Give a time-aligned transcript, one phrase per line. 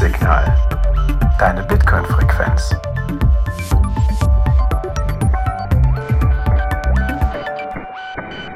[0.00, 0.56] Notsignal.
[1.38, 2.74] Deine Bitcoin-Frequenz.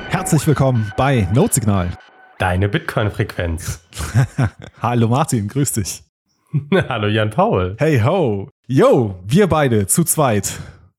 [0.09, 1.91] Herzlich willkommen bei Notsignal.
[2.39, 3.85] Deine Bitcoin-Frequenz.
[4.81, 6.03] Hallo Martin, grüß dich.
[6.89, 7.77] Hallo Jan Paul.
[7.79, 8.49] Hey ho.
[8.67, 10.51] Yo, wir beide zu zweit.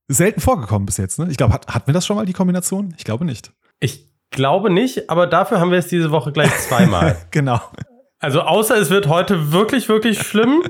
[0.08, 1.26] Selten vorgekommen bis jetzt, ne?
[1.32, 2.94] Ich glaube, hat, hatten wir das schon mal, die Kombination?
[3.00, 3.52] Ich glaube nicht.
[3.80, 7.18] Ich glaube nicht, aber dafür haben wir es diese Woche gleich zweimal.
[7.32, 7.62] genau.
[8.20, 10.64] Also außer es wird heute wirklich, wirklich schlimm,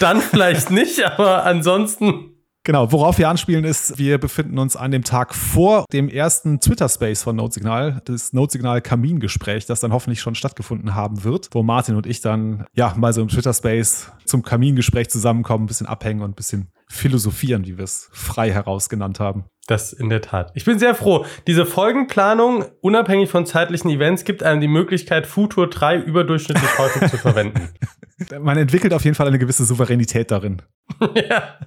[0.00, 2.33] dann vielleicht nicht, aber ansonsten
[2.66, 7.22] Genau, worauf wir anspielen ist, wir befinden uns an dem Tag vor dem ersten Twitter-Space
[7.22, 12.22] von Notesignal, das Notesignal-Kamingespräch, das dann hoffentlich schon stattgefunden haben wird, wo Martin und ich
[12.22, 16.70] dann ja mal so im Twitter-Space zum Kamingespräch zusammenkommen, ein bisschen abhängen und ein bisschen
[16.88, 19.44] philosophieren, wie wir es frei heraus genannt haben.
[19.66, 20.50] Das in der Tat.
[20.54, 21.26] Ich bin sehr froh.
[21.46, 27.18] Diese Folgenplanung, unabhängig von zeitlichen Events, gibt einem die Möglichkeit, Futur 3 überdurchschnittlich häufig zu
[27.18, 27.68] verwenden.
[28.40, 30.62] Man entwickelt auf jeden Fall eine gewisse Souveränität darin.
[31.14, 31.58] ja,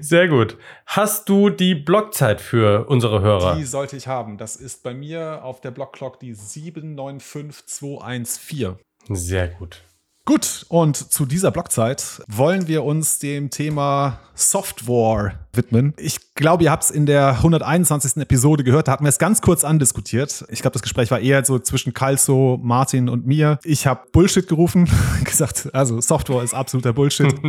[0.00, 0.56] sehr gut.
[0.86, 3.56] Hast du die Blockzeit für unsere Hörer?
[3.56, 4.38] Die sollte ich haben.
[4.38, 8.76] Das ist bei mir auf der Blockclock die 795214.
[9.08, 9.82] Sehr gut.
[10.26, 15.94] Gut, und zu dieser Blockzeit wollen wir uns dem Thema Software widmen.
[15.98, 18.16] Ich glaube, ihr habt es in der 121.
[18.16, 20.44] Episode gehört, da hatten wir es ganz kurz andiskutiert.
[20.48, 23.58] Ich glaube, das Gespräch war eher so zwischen Calso, Martin und mir.
[23.64, 24.88] Ich habe Bullshit gerufen,
[25.24, 27.34] gesagt, also Software ist absoluter Bullshit.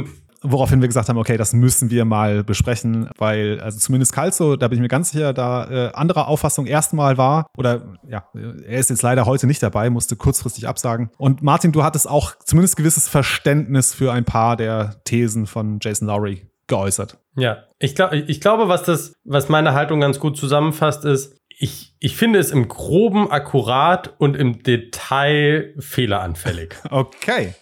[0.48, 4.68] Woraufhin wir gesagt haben, okay, das müssen wir mal besprechen, weil, also zumindest Calzo, da
[4.68, 8.92] bin ich mir ganz sicher, da äh, anderer Auffassung erstmal war, oder ja, er ist
[8.92, 11.10] jetzt leider heute nicht dabei, musste kurzfristig absagen.
[11.18, 16.08] Und Martin, du hattest auch zumindest gewisses Verständnis für ein paar der Thesen von Jason
[16.08, 17.18] Lowry geäußert.
[17.36, 21.96] Ja, ich, glaube, ich glaube, was das, was meine Haltung ganz gut zusammenfasst, ist, ich,
[22.00, 26.76] ich finde es im Groben akkurat und im Detail fehleranfällig.
[26.90, 27.54] Okay.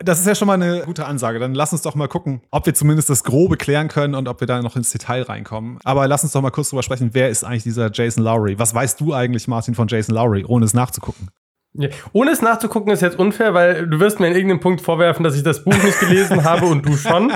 [0.00, 1.38] Das ist ja schon mal eine gute Ansage.
[1.38, 4.40] Dann lass uns doch mal gucken, ob wir zumindest das Grobe klären können und ob
[4.40, 5.78] wir da noch ins Detail reinkommen.
[5.84, 8.58] Aber lass uns doch mal kurz drüber sprechen, wer ist eigentlich dieser Jason Lowry?
[8.58, 11.28] Was weißt du eigentlich, Martin, von Jason Lowry, ohne es nachzugucken?
[11.74, 11.88] Ja.
[12.12, 15.36] Ohne es nachzugucken ist jetzt unfair, weil du wirst mir in irgendeinem Punkt vorwerfen, dass
[15.36, 17.32] ich das Buch nicht gelesen habe und du schon.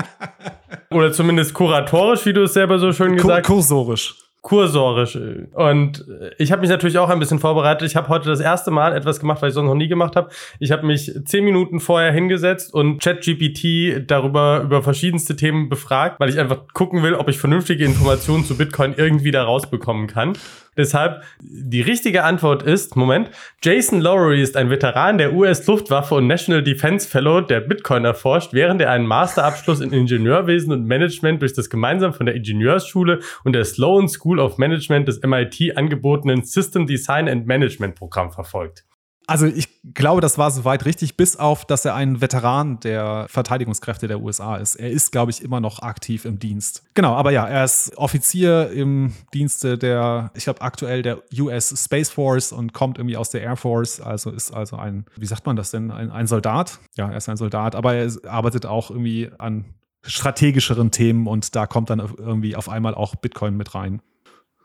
[0.91, 3.53] Oder zumindest kuratorisch, wie du es selber so schön gesagt hast.
[3.53, 5.17] Kursorisch kursorisch.
[5.53, 6.05] Und
[6.37, 7.89] ich habe mich natürlich auch ein bisschen vorbereitet.
[7.89, 10.29] Ich habe heute das erste Mal etwas gemacht, was ich sonst noch nie gemacht habe.
[10.59, 16.29] Ich habe mich zehn Minuten vorher hingesetzt und ChatGPT darüber über verschiedenste Themen befragt, weil
[16.29, 20.33] ich einfach gucken will, ob ich vernünftige Informationen zu Bitcoin irgendwie da rausbekommen kann.
[20.77, 23.29] Deshalb die richtige Antwort ist, Moment,
[23.63, 28.81] Jason Lowery ist ein Veteran der US-Luftwaffe und National Defense Fellow, der Bitcoin erforscht, während
[28.81, 33.65] er einen Masterabschluss in Ingenieurwesen und Management durch das gemeinsam von der Ingenieursschule und der
[33.65, 38.85] Sloan School of Management des MIT angebotenen System Design and Management Programm verfolgt.
[39.27, 44.07] Also ich glaube, das war soweit richtig, bis auf, dass er ein Veteran der Verteidigungskräfte
[44.07, 44.75] der USA ist.
[44.75, 46.83] Er ist, glaube ich, immer noch aktiv im Dienst.
[46.93, 52.09] Genau, aber ja, er ist Offizier im Dienste der, ich glaube, aktuell der US Space
[52.09, 53.99] Force und kommt irgendwie aus der Air Force.
[53.99, 56.79] Also ist also ein, wie sagt man das denn, ein, ein Soldat.
[56.95, 59.65] Ja, er ist ein Soldat, aber er arbeitet auch irgendwie an
[60.03, 64.01] strategischeren Themen und da kommt dann irgendwie auf einmal auch Bitcoin mit rein.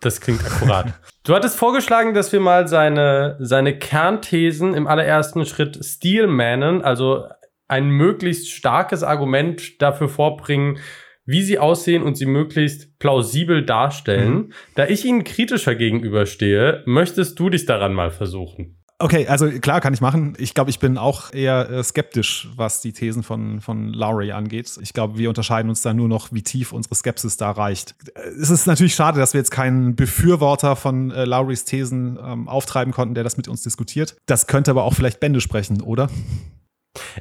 [0.00, 0.94] Das klingt akkurat.
[1.24, 7.26] du hattest vorgeschlagen, dass wir mal seine, seine Kernthesen im allerersten Schritt steelmannen, also
[7.68, 10.78] ein möglichst starkes Argument dafür vorbringen,
[11.24, 14.34] wie sie aussehen und sie möglichst plausibel darstellen.
[14.34, 14.52] Mhm.
[14.74, 18.79] Da ich ihnen kritischer gegenüberstehe, möchtest du dich daran mal versuchen?
[19.02, 20.34] Okay, also klar kann ich machen.
[20.36, 24.70] Ich glaube, ich bin auch eher äh, skeptisch, was die Thesen von, von Lowry angeht.
[24.82, 27.94] Ich glaube, wir unterscheiden uns da nur noch, wie tief unsere Skepsis da reicht.
[28.38, 32.92] Es ist natürlich schade, dass wir jetzt keinen Befürworter von äh, Lowrys Thesen ähm, auftreiben
[32.92, 34.16] konnten, der das mit uns diskutiert.
[34.26, 36.10] Das könnte aber auch vielleicht Bände sprechen, oder?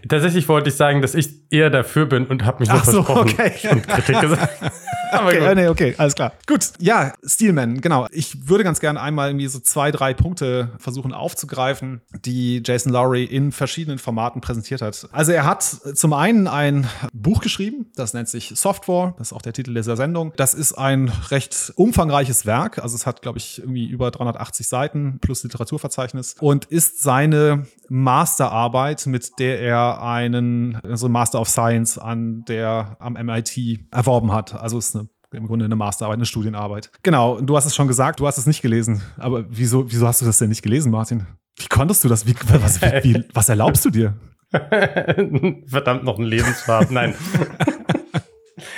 [0.08, 3.32] Tatsächlich wollte ich sagen, dass ich eher dafür bin und habe mich Ach so, versprochen
[3.32, 3.70] okay.
[3.72, 4.50] und Kritik gesagt.
[5.12, 5.56] okay, gut.
[5.56, 6.34] Nee, okay, alles klar.
[6.48, 8.08] Gut, ja, Steelman, genau.
[8.12, 13.24] Ich würde ganz gerne einmal irgendwie so zwei, drei Punkte versuchen aufzugreifen, die Jason Lowry
[13.24, 15.08] in verschiedenen Formaten präsentiert hat.
[15.12, 19.42] Also er hat zum einen ein Buch geschrieben, das nennt sich Software, das ist auch
[19.42, 20.34] der Titel dieser Sendung.
[20.36, 25.20] Das ist ein recht umfangreiches Werk, also es hat, glaube ich, irgendwie über 380 Seiten
[25.22, 32.44] plus Literaturverzeichnis und ist seine Masterarbeit, mit der er einen also Master of Science an
[32.48, 34.54] der am MIT erworben hat.
[34.54, 34.99] Also ist eine
[35.34, 36.92] im Grunde eine Masterarbeit, eine Studienarbeit.
[37.04, 39.02] Genau, du hast es schon gesagt, du hast es nicht gelesen.
[39.18, 41.28] Aber wieso, wieso hast du das denn nicht gelesen, Martin?
[41.58, 42.26] Wie konntest du das?
[42.26, 44.14] Wie, was, wie, was erlaubst du dir?
[44.52, 46.90] Verdammt, noch ein Lebensfarb.
[46.92, 47.14] Nein.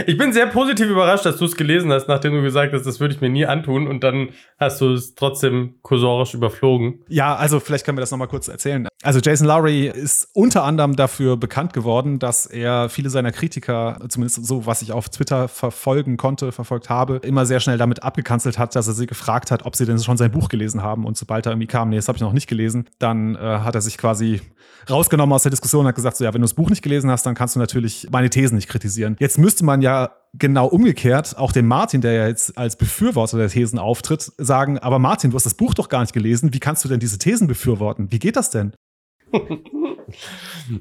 [0.06, 3.00] Ich bin sehr positiv überrascht, dass du es gelesen hast, nachdem du gesagt hast, das
[3.00, 7.04] würde ich mir nie antun und dann hast du es trotzdem kursorisch überflogen.
[7.08, 8.88] Ja, also vielleicht können wir das nochmal kurz erzählen.
[9.04, 14.46] Also Jason Lowry ist unter anderem dafür bekannt geworden, dass er viele seiner Kritiker, zumindest
[14.46, 18.76] so, was ich auf Twitter verfolgen konnte, verfolgt habe, immer sehr schnell damit abgekanzelt hat,
[18.76, 21.06] dass er sie gefragt hat, ob sie denn schon sein Buch gelesen haben.
[21.06, 23.74] Und sobald er irgendwie kam, nee, das habe ich noch nicht gelesen, dann äh, hat
[23.74, 24.40] er sich quasi
[24.88, 27.10] rausgenommen aus der Diskussion und hat gesagt, so ja, wenn du das Buch nicht gelesen
[27.10, 29.16] hast, dann kannst du natürlich meine Thesen nicht kritisieren.
[29.20, 33.50] Jetzt müsste man ja genau umgekehrt auch dem Martin, der ja jetzt als Befürworter der
[33.50, 36.86] Thesen auftritt, sagen, aber Martin, du hast das Buch doch gar nicht gelesen, wie kannst
[36.86, 38.12] du denn diese Thesen befürworten?
[38.12, 38.74] Wie geht das denn?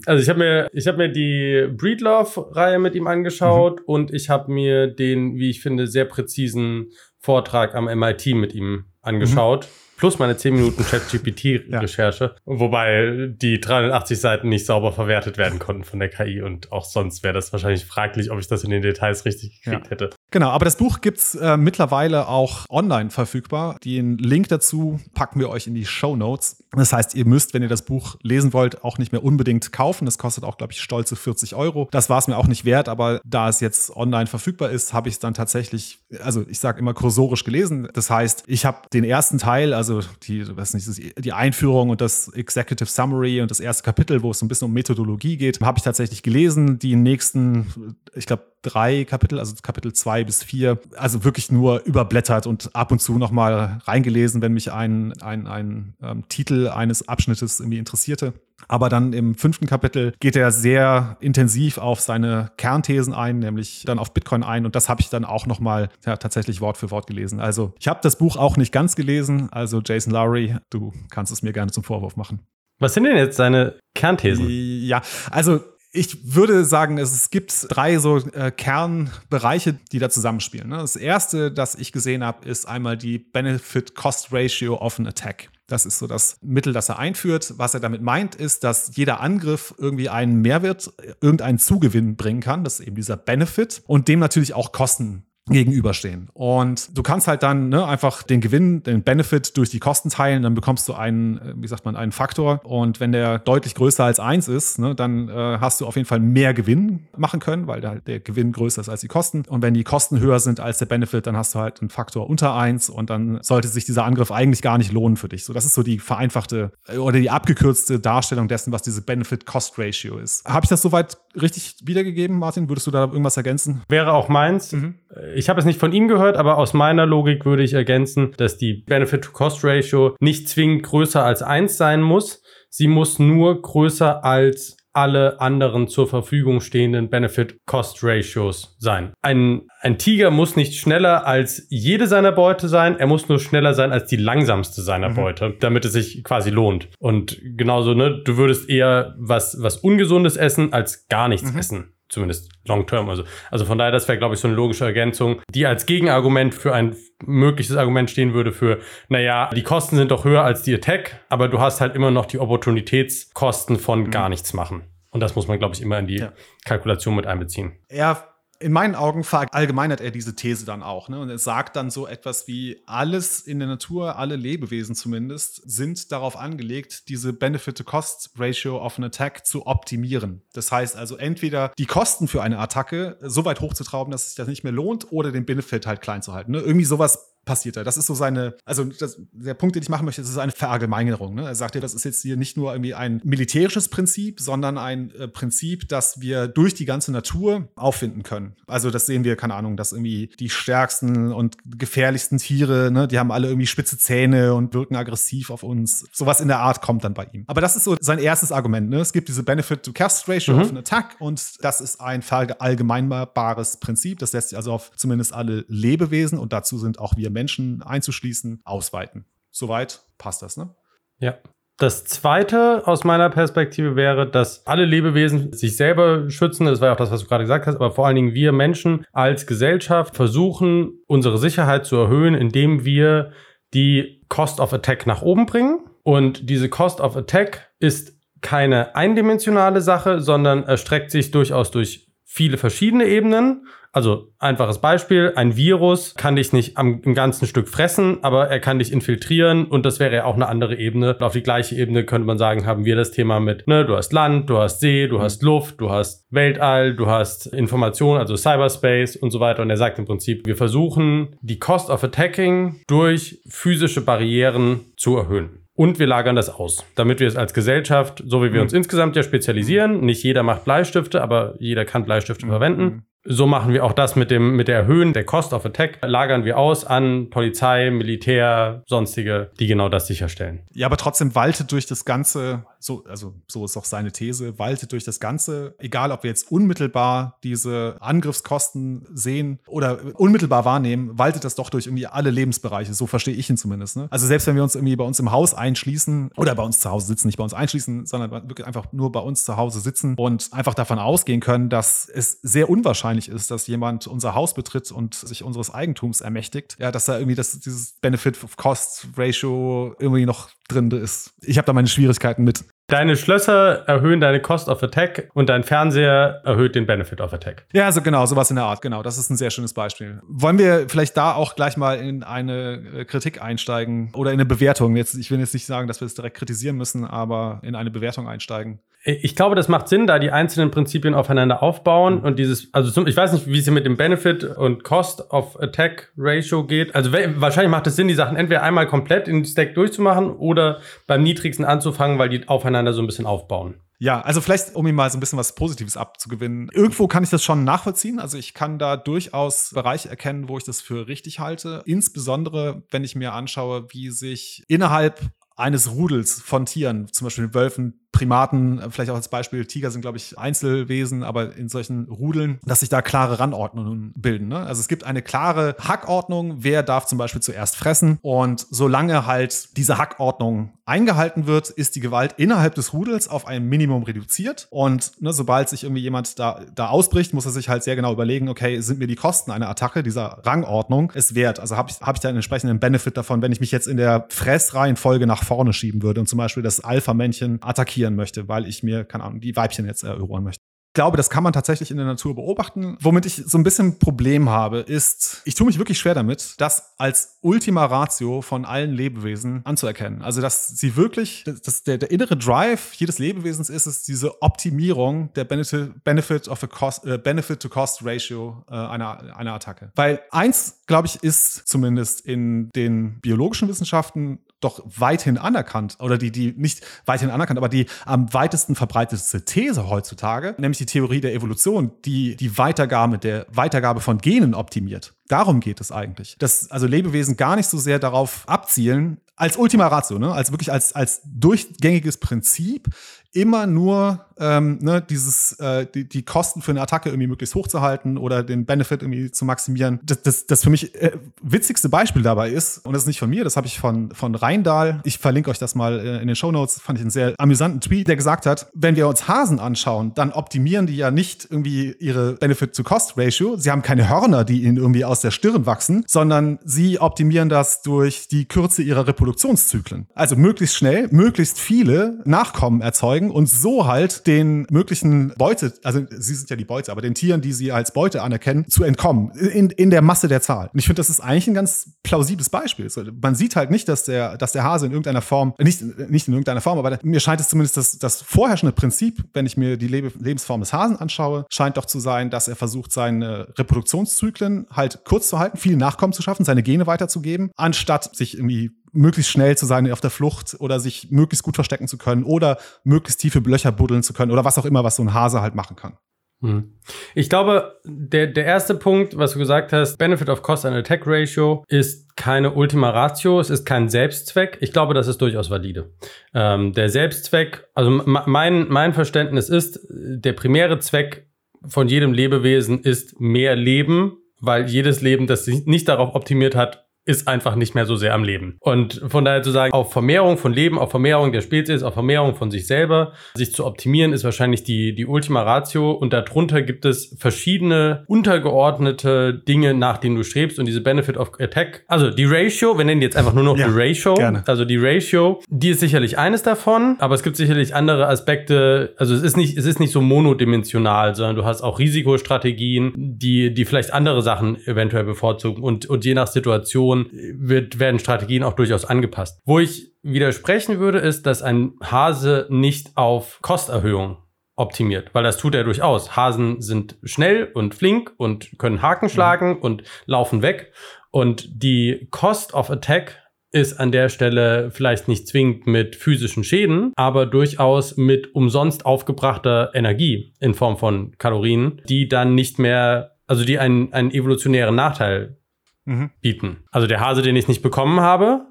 [0.06, 3.84] Also ich habe mir, ich habe mir die Breedlove-Reihe mit ihm angeschaut mhm.
[3.86, 8.86] und ich habe mir den, wie ich finde, sehr präzisen Vortrag am MIT mit ihm
[9.02, 9.66] angeschaut.
[9.66, 12.40] Mhm plus meine 10 Minuten ChatGPT-Recherche, ja.
[12.46, 17.22] wobei die 380 Seiten nicht sauber verwertet werden konnten von der KI und auch sonst
[17.22, 19.90] wäre das wahrscheinlich fraglich, ob ich das in den Details richtig gekriegt ja.
[19.90, 20.10] hätte.
[20.30, 23.76] Genau, aber das Buch gibt's äh, mittlerweile auch online verfügbar.
[23.84, 26.64] Den Link dazu packen wir euch in die Show Notes.
[26.72, 30.04] Das heißt, ihr müsst, wenn ihr das Buch lesen wollt, auch nicht mehr unbedingt kaufen.
[30.04, 31.88] Das kostet auch, glaube ich, stolze 40 Euro.
[31.90, 35.08] Das war es mir auch nicht wert, aber da es jetzt online verfügbar ist, habe
[35.08, 37.88] ich es dann tatsächlich, also ich sage immer kursorisch gelesen.
[37.92, 42.28] Das heißt, ich habe den ersten Teil, also die, weiß nicht, die Einführung und das
[42.28, 45.78] Executive Summary und das erste Kapitel, wo es so ein bisschen um Methodologie geht, habe
[45.78, 46.78] ich tatsächlich gelesen.
[46.78, 52.46] Die nächsten, ich glaube, drei Kapitel, also Kapitel zwei bis vier, also wirklich nur überblättert
[52.46, 57.60] und ab und zu nochmal reingelesen, wenn mich ein, ein, ein ähm, Titel eines Abschnittes
[57.60, 58.34] irgendwie interessierte.
[58.68, 63.98] Aber dann im fünften Kapitel geht er sehr intensiv auf seine Kernthesen ein, nämlich dann
[63.98, 64.66] auf Bitcoin ein.
[64.66, 67.40] Und das habe ich dann auch nochmal ja, tatsächlich Wort für Wort gelesen.
[67.40, 69.48] Also ich habe das Buch auch nicht ganz gelesen.
[69.50, 72.40] Also Jason Lowry, du kannst es mir gerne zum Vorwurf machen.
[72.78, 74.46] Was sind denn jetzt seine Kernthesen?
[74.48, 75.60] Ja, also
[75.92, 80.68] ich würde sagen, es gibt drei so äh, Kernbereiche, die da zusammenspielen.
[80.68, 80.76] Ne?
[80.76, 85.50] Das erste, das ich gesehen habe, ist einmal die Benefit-Cost-Ratio of an Attack.
[85.66, 87.54] Das ist so das Mittel, das er einführt.
[87.56, 92.64] Was er damit meint, ist, dass jeder Angriff irgendwie einen Mehrwert, irgendeinen Zugewinn bringen kann.
[92.64, 96.28] Das ist eben dieser Benefit und dem natürlich auch Kosten gegenüberstehen.
[96.32, 100.42] Und du kannst halt dann ne, einfach den Gewinn, den Benefit durch die Kosten teilen,
[100.42, 102.60] dann bekommst du einen, äh, wie sagt man, einen Faktor.
[102.64, 106.06] Und wenn der deutlich größer als eins ist, ne, dann äh, hast du auf jeden
[106.06, 109.44] Fall mehr Gewinn machen können, weil der, der Gewinn größer ist als die Kosten.
[109.48, 112.28] Und wenn die Kosten höher sind als der Benefit, dann hast du halt einen Faktor
[112.28, 115.44] unter eins und dann sollte sich dieser Angriff eigentlich gar nicht lohnen für dich.
[115.44, 120.18] So, das ist so die vereinfachte äh, oder die abgekürzte Darstellung dessen, was diese Benefit-Cost-Ratio
[120.18, 120.44] ist.
[120.44, 122.68] Habe ich das soweit richtig wiedergegeben, Martin?
[122.68, 123.82] Würdest du da irgendwas ergänzen?
[123.88, 124.72] Wäre auch meins.
[124.72, 124.94] Mhm.
[125.34, 128.58] Ich habe es nicht von ihm gehört, aber aus meiner Logik würde ich ergänzen, dass
[128.58, 132.42] die Benefit-to-Cost-Ratio nicht zwingend größer als eins sein muss.
[132.68, 139.12] Sie muss nur größer als alle anderen zur Verfügung stehenden Benefit-Cost-Ratios sein.
[139.22, 143.74] Ein, ein Tiger muss nicht schneller als jede seiner Beute sein, er muss nur schneller
[143.74, 145.14] sein als die langsamste seiner mhm.
[145.14, 146.88] Beute, damit es sich quasi lohnt.
[146.98, 151.58] Und genauso, ne, du würdest eher was, was Ungesundes essen als gar nichts mhm.
[151.58, 153.08] essen zumindest long term.
[153.08, 156.54] Also, also von daher, das wäre, glaube ich, so eine logische Ergänzung, die als Gegenargument
[156.54, 160.74] für ein mögliches Argument stehen würde für, naja, die Kosten sind doch höher als die
[160.74, 164.10] Attack, aber du hast halt immer noch die Opportunitätskosten von mhm.
[164.10, 164.82] gar nichts machen.
[165.10, 166.32] Und das muss man, glaube ich, immer in die ja.
[166.64, 167.72] Kalkulation mit einbeziehen.
[167.90, 168.28] Ja,
[168.60, 171.08] in meinen Augen verallgemeinert er diese These dann auch.
[171.08, 171.18] Ne?
[171.18, 176.12] Und er sagt dann so etwas wie, alles in der Natur, alle Lebewesen zumindest, sind
[176.12, 180.42] darauf angelegt, diese Benefit-to-Cost-Ratio of an Attack zu optimieren.
[180.52, 184.36] Das heißt also entweder die Kosten für eine Attacke so weit hochzutrauben, dass es sich
[184.36, 186.52] das nicht mehr lohnt, oder den Benefit halt klein zu halten.
[186.52, 186.58] Ne?
[186.58, 187.82] Irgendwie sowas passiert da.
[187.82, 190.52] Das ist so seine, also das, der Punkt, den ich machen möchte, das ist eine
[190.52, 191.34] Verallgemeinerung.
[191.34, 191.46] Ne?
[191.46, 195.12] Er sagt ja, das ist jetzt hier nicht nur irgendwie ein militärisches Prinzip, sondern ein
[195.16, 198.54] äh, Prinzip, das wir durch die ganze Natur auffinden können.
[198.68, 203.18] Also das sehen wir, keine Ahnung, dass irgendwie die stärksten und gefährlichsten Tiere, ne, die
[203.18, 206.06] haben alle irgendwie spitze Zähne und wirken aggressiv auf uns.
[206.12, 207.42] Sowas in der Art kommt dann bei ihm.
[207.48, 208.90] Aber das ist so sein erstes Argument.
[208.90, 209.00] Ne?
[209.00, 210.60] Es gibt diese Benefit-to-Cost-Ratio mhm.
[210.60, 214.20] of an Attack und das ist ein verallgemeinbares Prinzip.
[214.20, 217.39] Das lässt sich also auf zumindest alle Lebewesen und dazu sind auch wir Menschen
[217.84, 219.24] einzuschließen, ausweiten.
[219.50, 220.74] Soweit passt das, ne?
[221.18, 221.38] Ja.
[221.78, 226.66] Das zweite aus meiner Perspektive wäre, dass alle Lebewesen sich selber schützen.
[226.66, 227.76] Das war ja auch das, was du gerade gesagt hast.
[227.76, 233.32] Aber vor allen Dingen wir Menschen als Gesellschaft versuchen, unsere Sicherheit zu erhöhen, indem wir
[233.72, 235.80] die Cost of Attack nach oben bringen.
[236.02, 242.58] Und diese Cost of Attack ist keine eindimensionale Sache, sondern erstreckt sich durchaus durch viele
[242.58, 243.66] verschiedene Ebenen.
[243.90, 248.60] Also einfaches Beispiel, ein Virus kann dich nicht am im ganzen Stück fressen, aber er
[248.60, 251.16] kann dich infiltrieren und das wäre ja auch eine andere Ebene.
[251.18, 254.12] Auf die gleiche Ebene könnte man sagen, haben wir das Thema mit, ne, du hast
[254.12, 259.16] Land, du hast See, du hast Luft, du hast Weltall, du hast Information, also Cyberspace
[259.16, 259.62] und so weiter.
[259.62, 265.16] Und er sagt im Prinzip, wir versuchen die Cost of Attacking durch physische Barrieren zu
[265.16, 265.59] erhöhen.
[265.80, 268.64] Und wir lagern das aus, damit wir es als Gesellschaft, so wie wir mhm.
[268.64, 272.50] uns insgesamt ja spezialisieren, nicht jeder macht Bleistifte, aber jeder kann Bleistifte mhm.
[272.50, 273.06] verwenden.
[273.24, 276.44] So machen wir auch das mit dem, mit der Erhöhen der Cost of Attack, lagern
[276.44, 280.60] wir aus an Polizei, Militär, sonstige, die genau das sicherstellen.
[280.74, 284.92] Ja, aber trotzdem waltet durch das Ganze, so, also so ist auch seine These, waltet
[284.92, 291.44] durch das Ganze, egal ob wir jetzt unmittelbar diese Angriffskosten sehen oder unmittelbar wahrnehmen, waltet
[291.44, 292.94] das doch durch irgendwie alle Lebensbereiche.
[292.94, 293.96] So verstehe ich ihn zumindest.
[293.96, 294.08] Ne?
[294.10, 296.90] Also selbst wenn wir uns irgendwie bei uns im Haus einschließen oder bei uns zu
[296.90, 300.14] Hause sitzen, nicht bei uns einschließen, sondern wirklich einfach nur bei uns zu Hause sitzen
[300.16, 304.90] und einfach davon ausgehen können, dass es sehr unwahrscheinlich ist, dass jemand unser Haus betritt
[304.90, 310.90] und sich unseres Eigentums ermächtigt, ja, dass da irgendwie das, dieses Benefit-of-Cost-Ratio irgendwie noch drin
[310.90, 311.32] ist.
[311.42, 312.64] Ich habe da meine Schwierigkeiten mit.
[312.90, 317.64] Deine Schlösser erhöhen deine Cost of Attack und dein Fernseher erhöht den Benefit of Attack.
[317.72, 318.82] Ja, also genau, sowas in der Art.
[318.82, 320.20] Genau, das ist ein sehr schönes Beispiel.
[320.26, 324.44] Wollen wir vielleicht da auch gleich mal in eine äh, Kritik einsteigen oder in eine
[324.44, 324.96] Bewertung?
[324.96, 327.90] Jetzt, ich will jetzt nicht sagen, dass wir es direkt kritisieren müssen, aber in eine
[327.92, 328.80] Bewertung einsteigen.
[329.02, 333.16] Ich glaube, das macht Sinn, da die einzelnen Prinzipien aufeinander aufbauen und dieses, also ich
[333.16, 336.94] weiß nicht, wie es mit dem Benefit und Cost of Attack Ratio geht.
[336.94, 341.22] Also wahrscheinlich macht es Sinn, die Sachen entweder einmal komplett in Stack durchzumachen oder beim
[341.22, 343.76] niedrigsten anzufangen, weil die aufeinander so ein bisschen aufbauen.
[344.02, 346.70] Ja, also vielleicht, um ihm mal so ein bisschen was Positives abzugewinnen.
[346.72, 348.18] Irgendwo kann ich das schon nachvollziehen.
[348.18, 351.82] Also ich kann da durchaus Bereiche erkennen, wo ich das für richtig halte.
[351.84, 355.20] Insbesondere, wenn ich mir anschaue, wie sich innerhalb
[355.54, 360.18] eines Rudels von Tieren, zum Beispiel Wölfen, Primaten, vielleicht auch als Beispiel, Tiger sind, glaube
[360.18, 364.48] ich, Einzelwesen, aber in solchen Rudeln, dass sich da klare Randordnungen bilden.
[364.48, 364.58] Ne?
[364.58, 368.18] Also es gibt eine klare Hackordnung, wer darf zum Beispiel zuerst fressen.
[368.22, 373.68] Und solange halt diese Hackordnung eingehalten wird, ist die Gewalt innerhalb des Rudels auf ein
[373.68, 374.66] Minimum reduziert.
[374.70, 378.12] Und ne, sobald sich irgendwie jemand da, da ausbricht, muss er sich halt sehr genau
[378.12, 381.60] überlegen, okay, sind mir die Kosten einer Attacke dieser Rangordnung es wert?
[381.60, 383.96] Also habe ich, hab ich da einen entsprechenden Benefit davon, wenn ich mich jetzt in
[383.96, 388.66] der Fressreihenfolge nach vorne schieben würde und zum Beispiel das Alpha-Männchen attackieren attackieren möchte, weil
[388.66, 390.60] ich mir, keine Ahnung, die Weibchen jetzt erobern möchte.
[390.92, 392.98] Ich glaube, das kann man tatsächlich in der Natur beobachten.
[393.00, 396.94] Womit ich so ein bisschen Problem habe, ist, ich tue mich wirklich schwer damit, das
[396.98, 400.20] als Ultima Ratio von allen Lebewesen anzuerkennen.
[400.20, 405.32] Also, dass sie wirklich, dass der, der innere Drive jedes Lebewesens ist, ist diese Optimierung
[405.34, 409.92] der Benefit of a Cost, äh, Benefit to Cost Ratio äh, einer, einer Attacke.
[409.94, 416.30] Weil eins, glaube ich, ist zumindest in den biologischen Wissenschaften doch weithin anerkannt oder die,
[416.30, 421.34] die nicht weithin anerkannt, aber die am weitesten verbreitetste These heutzutage, nämlich die Theorie der
[421.34, 425.14] Evolution, die die Weitergabe der Weitergabe von Genen optimiert.
[425.28, 426.36] Darum geht es eigentlich.
[426.38, 430.32] Dass also Lebewesen gar nicht so sehr darauf abzielen, als Ultima Ratio, ne?
[430.32, 432.88] als wirklich als, als durchgängiges Prinzip
[433.32, 437.68] immer nur ähm, ne, dieses, äh, die, die Kosten für eine Attacke irgendwie möglichst hoch
[437.68, 440.00] zu halten oder den Benefit irgendwie zu maximieren.
[440.02, 443.28] Das, das, das für mich äh, witzigste Beispiel dabei ist, und das ist nicht von
[443.28, 445.00] mir, das habe ich von, von Reindahl.
[445.04, 446.80] Ich verlinke euch das mal äh, in den Show Notes.
[446.80, 450.32] Fand ich einen sehr amüsanten Tweet, der gesagt hat, wenn wir uns Hasen anschauen, dann
[450.32, 453.56] optimieren die ja nicht irgendwie ihre Benefit-to-Cost-Ratio.
[453.58, 457.82] Sie haben keine Hörner, die ihnen irgendwie aus der Stirn wachsen, sondern sie optimieren das
[457.82, 460.06] durch die Kürze ihrer Reproduktionszyklen.
[460.14, 466.00] Also möglichst schnell, möglichst viele Nachkommen erzeugen erzeugen und so halt den möglichen Beute, also
[466.10, 469.30] sie sind ja die Beute, aber den Tieren, die sie als Beute anerkennen, zu entkommen.
[469.32, 470.70] In, in der Masse der Zahl.
[470.72, 472.88] Und ich finde, das ist eigentlich ein ganz plausibles Beispiel.
[473.20, 476.34] Man sieht halt nicht, dass der, dass der Hase in irgendeiner Form, nicht, nicht in
[476.34, 479.88] irgendeiner Form, aber mir scheint es zumindest das, das vorherrschende Prinzip, wenn ich mir die
[479.88, 485.04] Lebe Lebensform des Hasen anschaue, scheint doch zu sein, dass er versucht, seine Reproduktionszyklen halt
[485.04, 489.56] kurz zu halten, viel Nachkommen zu schaffen, seine Gene weiterzugeben, anstatt sich irgendwie möglichst schnell
[489.56, 493.40] zu sein auf der Flucht oder sich möglichst gut verstecken zu können oder möglichst tiefe
[493.40, 495.96] Löcher buddeln zu können oder was auch immer, was so ein Hase halt machen kann.
[496.42, 496.72] Hm.
[497.14, 501.02] Ich glaube, der, der erste Punkt, was du gesagt hast, Benefit of Cost and Attack
[501.06, 504.56] Ratio, ist keine Ultima Ratio, es ist kein Selbstzweck.
[504.60, 505.92] Ich glaube, das ist durchaus valide.
[506.32, 511.28] Ähm, der Selbstzweck, also mein, mein Verständnis ist, der primäre Zweck
[511.66, 516.86] von jedem Lebewesen ist mehr Leben, weil jedes Leben, das sich nicht darauf optimiert hat,
[517.10, 518.56] ist einfach nicht mehr so sehr am Leben.
[518.60, 522.36] Und von daher zu sagen, auf Vermehrung von Leben, auf Vermehrung der Spezies, auf Vermehrung
[522.36, 525.90] von sich selber, sich zu optimieren, ist wahrscheinlich die, die Ultima Ratio.
[525.90, 530.60] Und darunter gibt es verschiedene untergeordnete Dinge, nach denen du strebst.
[530.60, 533.66] Und diese Benefit of Attack, also die Ratio, wir nennen jetzt einfach nur noch ja,
[533.66, 534.14] die Ratio.
[534.14, 534.44] Gerne.
[534.46, 538.94] Also die Ratio, die ist sicherlich eines davon, aber es gibt sicherlich andere Aspekte.
[538.98, 543.52] Also es ist nicht, es ist nicht so monodimensional, sondern du hast auch Risikostrategien, die,
[543.52, 548.54] die vielleicht andere Sachen eventuell bevorzugen und, und je nach Situation Wird, werden Strategien auch
[548.54, 549.40] durchaus angepasst.
[549.44, 554.18] Wo ich widersprechen würde, ist, dass ein Hase nicht auf Kosterhöhung
[554.56, 556.16] optimiert, weil das tut er durchaus.
[556.16, 559.10] Hasen sind schnell und flink und können Haken mhm.
[559.10, 559.62] schlagen mhm.
[559.62, 560.72] und laufen weg.
[561.10, 563.16] Und die Cost of Attack
[563.52, 569.70] ist an der Stelle vielleicht nicht zwingend mit physischen Schäden, aber durchaus mit umsonst aufgebrachter
[569.74, 575.39] Energie in Form von Kalorien, die dann nicht mehr, also die einen, einen evolutionären Nachteil
[575.84, 576.10] mhm.
[576.20, 576.64] bieten.
[576.70, 578.46] Also der Hase, den ich nicht bekommen habe,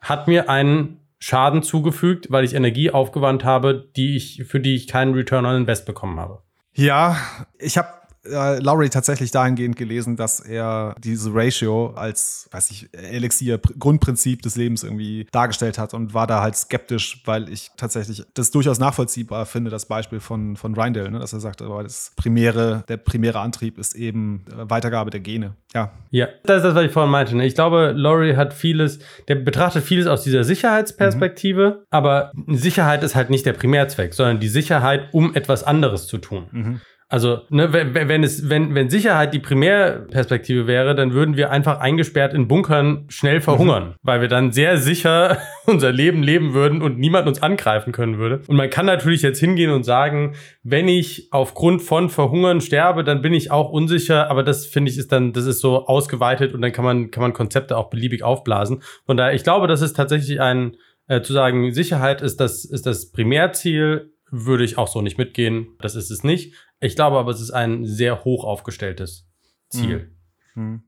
[0.00, 4.88] hat mir einen Schaden zugefügt, weil ich Energie aufgewandt habe, die ich, für die ich
[4.88, 6.42] keinen Return on Invest bekommen habe.
[6.74, 7.16] Ja,
[7.58, 7.88] ich habe
[8.24, 14.56] äh, Lowry tatsächlich dahingehend gelesen, dass er diese Ratio als, weiß ich, Elixier, Grundprinzip des
[14.56, 19.46] Lebens irgendwie dargestellt hat und war da halt skeptisch, weil ich tatsächlich das durchaus nachvollziehbar
[19.46, 23.40] finde, das Beispiel von, von Reindale, ne, dass er sagt, aber das primäre, der primäre
[23.40, 25.56] Antrieb ist eben äh, Weitergabe der Gene.
[25.74, 25.92] Ja.
[26.10, 27.36] Ja, das ist das, was ich vorhin meinte.
[27.36, 27.46] Ne?
[27.46, 28.98] Ich glaube, Laurie hat vieles,
[29.28, 31.86] der betrachtet vieles aus dieser Sicherheitsperspektive, mhm.
[31.90, 36.46] aber Sicherheit ist halt nicht der Primärzweck, sondern die Sicherheit, um etwas anderes zu tun.
[36.52, 36.80] Mhm.
[37.12, 41.78] Also, ne, wenn, wenn, es, wenn, wenn Sicherheit die Primärperspektive wäre, dann würden wir einfach
[41.78, 43.94] eingesperrt in Bunkern schnell verhungern, mhm.
[44.00, 48.40] weil wir dann sehr sicher unser Leben leben würden und niemand uns angreifen können würde.
[48.46, 53.20] Und man kann natürlich jetzt hingehen und sagen, wenn ich aufgrund von Verhungern sterbe, dann
[53.20, 56.62] bin ich auch unsicher, aber das finde ich ist dann, das ist so ausgeweitet und
[56.62, 58.82] dann kann man, kann man Konzepte auch beliebig aufblasen.
[59.04, 60.78] Von daher, ich glaube, das ist tatsächlich ein,
[61.08, 65.76] äh, zu sagen, Sicherheit ist das, ist das Primärziel, würde ich auch so nicht mitgehen.
[65.78, 66.54] Das ist es nicht.
[66.80, 69.28] Ich glaube aber, es ist ein sehr hoch aufgestelltes
[69.68, 70.16] Ziel.
[70.54, 70.62] Mhm.
[70.62, 70.82] Mhm.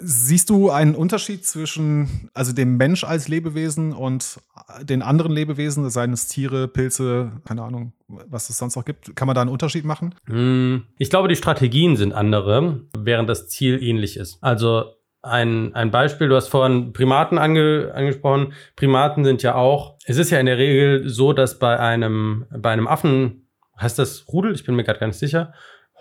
[0.00, 4.40] Siehst du einen Unterschied zwischen also dem Mensch als Lebewesen und
[4.82, 9.14] den anderen Lebewesen, seien es Tiere, Pilze, keine Ahnung, was es sonst noch gibt?
[9.14, 10.14] Kann man da einen Unterschied machen?
[10.26, 14.38] Hm, ich glaube, die Strategien sind andere, während das Ziel ähnlich ist.
[14.40, 14.94] Also
[15.24, 18.52] ein, ein Beispiel, du hast vorhin Primaten ange, angesprochen.
[18.76, 22.70] Primaten sind ja auch, es ist ja in der Regel so, dass bei einem, bei
[22.70, 23.48] einem Affen
[23.80, 24.54] heißt das Rudel?
[24.54, 25.52] Ich bin mir gerade gar nicht sicher.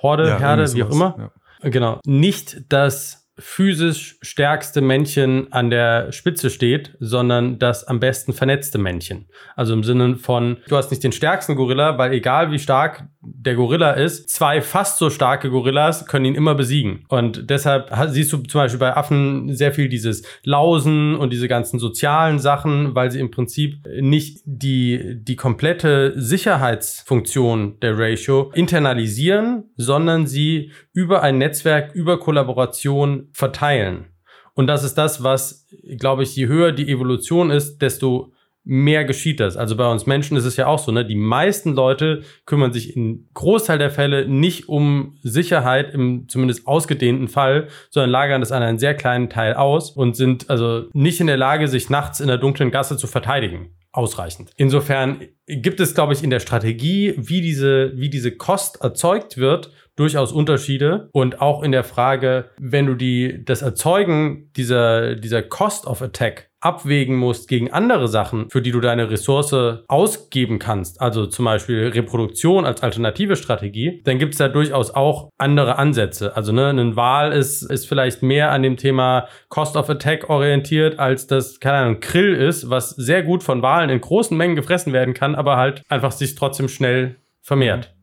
[0.01, 1.32] Horde, ja, Herde, wie auch immer.
[1.63, 1.70] Ja.
[1.70, 2.00] Genau.
[2.06, 9.28] Nicht das physisch stärkste Männchen an der Spitze steht, sondern das am besten vernetzte Männchen.
[9.56, 13.55] Also im Sinne von, du hast nicht den stärksten Gorilla, weil egal wie stark der
[13.55, 17.05] Gorilla ist, zwei fast so starke Gorillas können ihn immer besiegen.
[17.07, 21.79] Und deshalb siehst du zum Beispiel bei Affen sehr viel dieses Lausen und diese ganzen
[21.79, 30.27] sozialen Sachen, weil sie im Prinzip nicht die, die komplette Sicherheitsfunktion der Ratio internalisieren, sondern
[30.27, 34.07] sie über ein Netzwerk, über Kollaboration verteilen.
[34.53, 35.65] Und das ist das, was,
[35.97, 38.33] glaube ich, je höher die Evolution ist, desto
[38.63, 39.58] mehr geschieht das.
[39.58, 41.06] Also bei uns Menschen ist es ja auch so, ne?
[41.06, 47.28] Die meisten Leute kümmern sich in Großteil der Fälle nicht um Sicherheit im zumindest ausgedehnten
[47.28, 51.28] Fall, sondern lagern das an einen sehr kleinen Teil aus und sind also nicht in
[51.28, 53.71] der Lage, sich nachts in der dunklen Gasse zu verteidigen.
[53.95, 54.49] Ausreichend.
[54.58, 59.69] Insofern gibt es, glaube ich, in der Strategie, wie diese, wie diese Kost erzeugt wird,
[59.95, 65.86] durchaus Unterschiede und auch in der Frage, wenn du die, das Erzeugen dieser, dieser Cost
[65.86, 69.54] of Attack abwägen musst gegen andere Sachen, für die du deine Ressource
[69.88, 75.30] ausgeben kannst, also zum Beispiel Reproduktion als alternative Strategie, dann gibt es da durchaus auch
[75.38, 76.36] andere Ansätze.
[76.36, 80.99] Also ne, ein Wahl ist, ist vielleicht mehr an dem Thema Cost of Attack orientiert,
[80.99, 84.93] als das, keine Ahnung, Krill ist, was sehr gut von Wahlen in großen Mengen gefressen
[84.93, 87.93] werden kann, aber halt einfach sich trotzdem schnell vermehrt.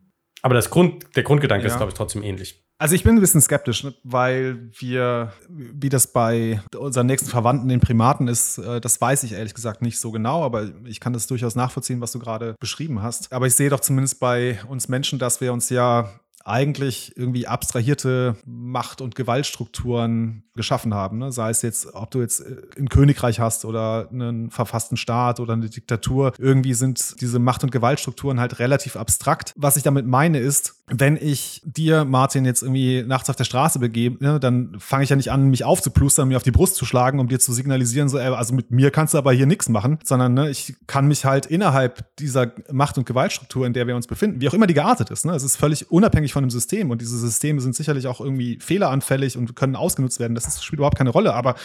[0.43, 1.71] Aber das Grund, der Grundgedanke ja.
[1.71, 2.63] ist, glaube ich, trotzdem ähnlich.
[2.81, 7.79] Also ich bin ein bisschen skeptisch, weil wir, wie das bei unseren nächsten Verwandten, den
[7.79, 11.27] Primaten ist, äh, das weiß ich ehrlich gesagt nicht so genau, aber ich kann das
[11.27, 13.31] durchaus nachvollziehen, was du gerade beschrieben hast.
[13.31, 16.09] Aber ich sehe doch zumindest bei uns Menschen, dass wir uns ja
[16.43, 21.19] eigentlich irgendwie abstrahierte Macht- und Gewaltstrukturen geschaffen haben.
[21.19, 21.31] Ne?
[21.31, 25.53] Sei es jetzt, ob du jetzt äh, ein Königreich hast oder einen verfassten Staat oder
[25.53, 26.33] eine Diktatur.
[26.37, 29.53] Irgendwie sind diese Macht- und Gewaltstrukturen halt relativ abstrakt.
[29.55, 33.79] Was ich damit meine ist, wenn ich dir, Martin, jetzt irgendwie nachts auf der Straße
[33.79, 36.85] begebe, ne, dann fange ich ja nicht an, mich aufzuplustern, mir auf die Brust zu
[36.85, 39.69] schlagen, um dir zu signalisieren, so, ey, also mit mir kannst du aber hier nichts
[39.69, 43.95] machen, sondern ne, ich kann mich halt innerhalb dieser Macht- und Gewaltstruktur, in der wir
[43.95, 46.49] uns befinden, wie auch immer die geartet ist, ne, es ist völlig unabhängig von dem
[46.51, 50.35] System und diese Systeme sind sicherlich auch irgendwie fehleranfällig und können ausgenutzt werden.
[50.35, 51.33] Das spielt überhaupt keine Rolle.
[51.33, 51.55] Aber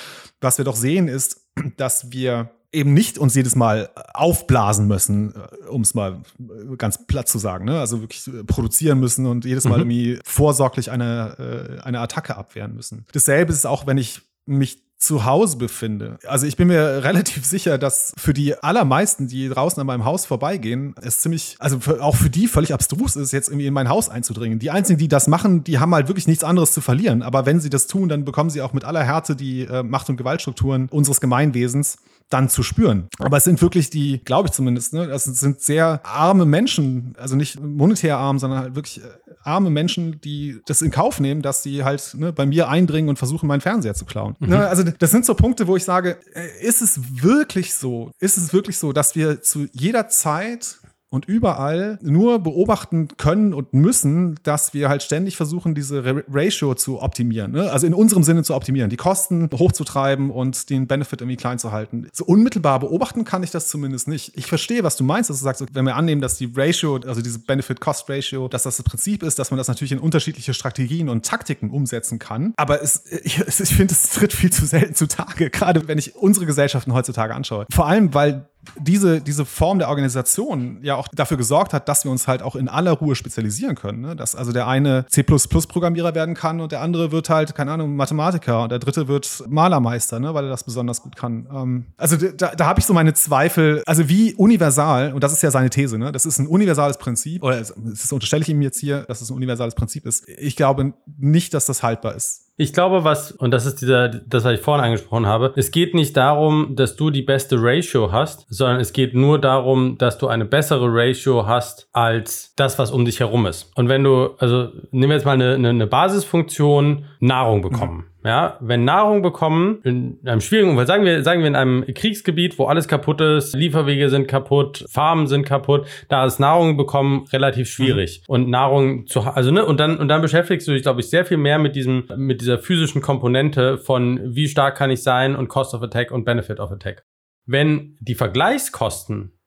[0.40, 5.68] was wir doch sehen, ist, dass wir eben nicht uns jedes Mal aufblasen müssen, äh,
[5.68, 7.64] um es mal äh, ganz platt zu sagen.
[7.64, 7.80] Ne?
[7.80, 9.90] Also wirklich äh, produzieren müssen und jedes Mal mhm.
[9.90, 13.06] irgendwie vorsorglich eine, eine Attacke abwehren müssen.
[13.12, 16.18] Dasselbe ist es auch, wenn ich mich zu Hause befinde.
[16.26, 20.24] Also ich bin mir relativ sicher, dass für die allermeisten, die draußen an meinem Haus
[20.24, 24.08] vorbeigehen, es ziemlich, also auch für die völlig abstrus ist, jetzt irgendwie in mein Haus
[24.08, 24.58] einzudringen.
[24.58, 27.22] Die einzigen, die das machen, die haben halt wirklich nichts anderes zu verlieren.
[27.22, 30.08] Aber wenn sie das tun, dann bekommen sie auch mit aller Härte die äh, Macht-
[30.08, 33.08] und Gewaltstrukturen unseres Gemeinwesens dann zu spüren.
[33.18, 37.36] Aber es sind wirklich die, glaube ich zumindest, ne, das sind sehr arme Menschen, also
[37.36, 39.08] nicht monetär arm, sondern halt wirklich äh,
[39.42, 43.18] arme Menschen, die das in Kauf nehmen, dass sie halt ne, bei mir eindringen und
[43.18, 44.34] versuchen, meinen Fernseher zu klauen.
[44.40, 44.48] Mhm.
[44.48, 48.10] Ne, also das sind so Punkte, wo ich sage, äh, ist es wirklich so?
[48.18, 50.78] Ist es wirklich so, dass wir zu jeder Zeit
[51.10, 57.00] und überall nur beobachten können und müssen, dass wir halt ständig versuchen, diese Ratio zu
[57.00, 57.52] optimieren.
[57.52, 57.70] Ne?
[57.70, 61.72] Also in unserem Sinne zu optimieren, die Kosten hochzutreiben und den Benefit irgendwie klein zu
[61.72, 62.08] halten.
[62.12, 64.36] So unmittelbar beobachten kann ich das zumindest nicht.
[64.36, 67.22] Ich verstehe, was du meinst, dass du sagst, wenn wir annehmen, dass die Ratio, also
[67.22, 71.24] diese Benefit-Cost-Ratio, dass das das Prinzip ist, dass man das natürlich in unterschiedliche Strategien und
[71.24, 72.52] Taktiken umsetzen kann.
[72.56, 76.46] Aber es, ich, ich finde, es tritt viel zu selten zutage, gerade wenn ich unsere
[76.46, 77.66] Gesellschaften heutzutage anschaue.
[77.70, 78.48] Vor allem, weil
[78.78, 82.56] diese, diese Form der Organisation ja auch dafür gesorgt hat, dass wir uns halt auch
[82.56, 84.00] in aller Ruhe spezialisieren können.
[84.00, 84.16] Ne?
[84.16, 88.62] Dass also der eine C++-Programmierer werden kann und der andere wird halt, keine Ahnung, Mathematiker
[88.62, 90.34] und der dritte wird Malermeister, ne?
[90.34, 91.46] weil er das besonders gut kann.
[91.52, 95.42] Ähm, also da, da habe ich so meine Zweifel, also wie universal, und das ist
[95.42, 96.12] ja seine These, ne?
[96.12, 99.36] das ist ein universales Prinzip, oder das unterstelle ich ihm jetzt hier, dass es ein
[99.36, 100.28] universales Prinzip ist.
[100.28, 102.45] Ich glaube nicht, dass das haltbar ist.
[102.58, 105.94] Ich glaube, was, und das ist dieser, das, was ich vorhin angesprochen habe, es geht
[105.94, 110.28] nicht darum, dass du die beste Ratio hast, sondern es geht nur darum, dass du
[110.28, 113.70] eine bessere Ratio hast als das, was um dich herum ist.
[113.76, 117.96] Und wenn du, also nehmen wir jetzt mal eine, eine, Basisfunktion Nahrung bekommen.
[117.96, 118.15] Mhm.
[118.26, 122.58] Ja, wenn Nahrung bekommen, in einem schwierigen Umfeld, sagen wir, sagen wir in einem Kriegsgebiet,
[122.58, 127.70] wo alles kaputt ist, Lieferwege sind kaputt, Farmen sind kaputt, da ist Nahrung bekommen relativ
[127.70, 128.22] schwierig.
[128.22, 128.32] Mhm.
[128.34, 131.24] Und Nahrung zu, also, ne, und dann, und dann beschäftigst du dich, glaube ich, sehr
[131.24, 135.46] viel mehr mit diesem, mit dieser physischen Komponente von wie stark kann ich sein und
[135.46, 137.04] Cost of Attack und Benefit of Attack.
[137.44, 139.38] Wenn die Vergleichskosten,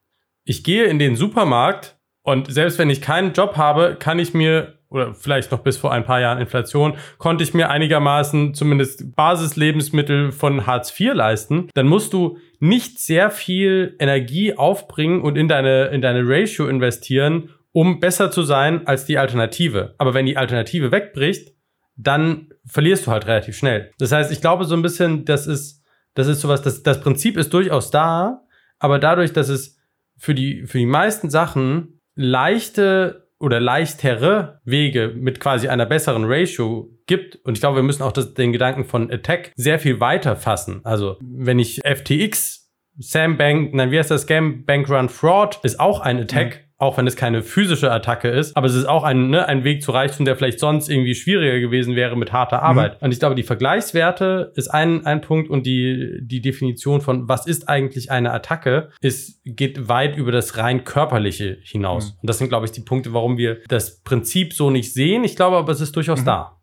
[0.45, 4.78] ich gehe in den Supermarkt und selbst wenn ich keinen Job habe, kann ich mir
[4.89, 10.32] oder vielleicht noch bis vor ein paar Jahren Inflation, konnte ich mir einigermaßen zumindest Basislebensmittel
[10.32, 15.86] von Hartz IV leisten, dann musst du nicht sehr viel Energie aufbringen und in deine,
[15.88, 19.93] in deine Ratio investieren, um besser zu sein als die Alternative.
[19.97, 21.54] Aber wenn die Alternative wegbricht,
[21.95, 23.91] dann verlierst du halt relativ schnell.
[23.99, 25.84] Das heißt, ich glaube so ein bisschen, das ist,
[26.15, 28.41] das ist sowas, das, das Prinzip ist durchaus da,
[28.80, 29.78] aber dadurch, dass es
[30.17, 36.89] für die, für die meisten Sachen leichte oder leichtere Wege mit quasi einer besseren Ratio
[37.08, 37.38] gibt.
[37.43, 40.82] Und ich glaube, wir müssen auch das, den Gedanken von Attack sehr viel weiter fassen.
[40.84, 44.23] Also, wenn ich FTX, Sam Bank, nein, wie heißt das?
[44.23, 46.56] Scam Bank Run Fraud ist auch ein Attack.
[46.63, 49.65] Mhm auch wenn es keine physische Attacke ist, aber es ist auch ein, ne, ein
[49.65, 53.01] Weg zu Reichtum, der vielleicht sonst irgendwie schwieriger gewesen wäre mit harter Arbeit.
[53.01, 53.05] Mhm.
[53.05, 57.45] Und ich glaube, die Vergleichswerte ist ein, ein Punkt und die, die Definition von, was
[57.45, 62.13] ist eigentlich eine Attacke, ist, geht weit über das rein körperliche hinaus.
[62.13, 62.19] Mhm.
[62.21, 65.25] Und das sind, glaube ich, die Punkte, warum wir das Prinzip so nicht sehen.
[65.25, 66.25] Ich glaube aber, es ist durchaus mhm.
[66.25, 66.58] da.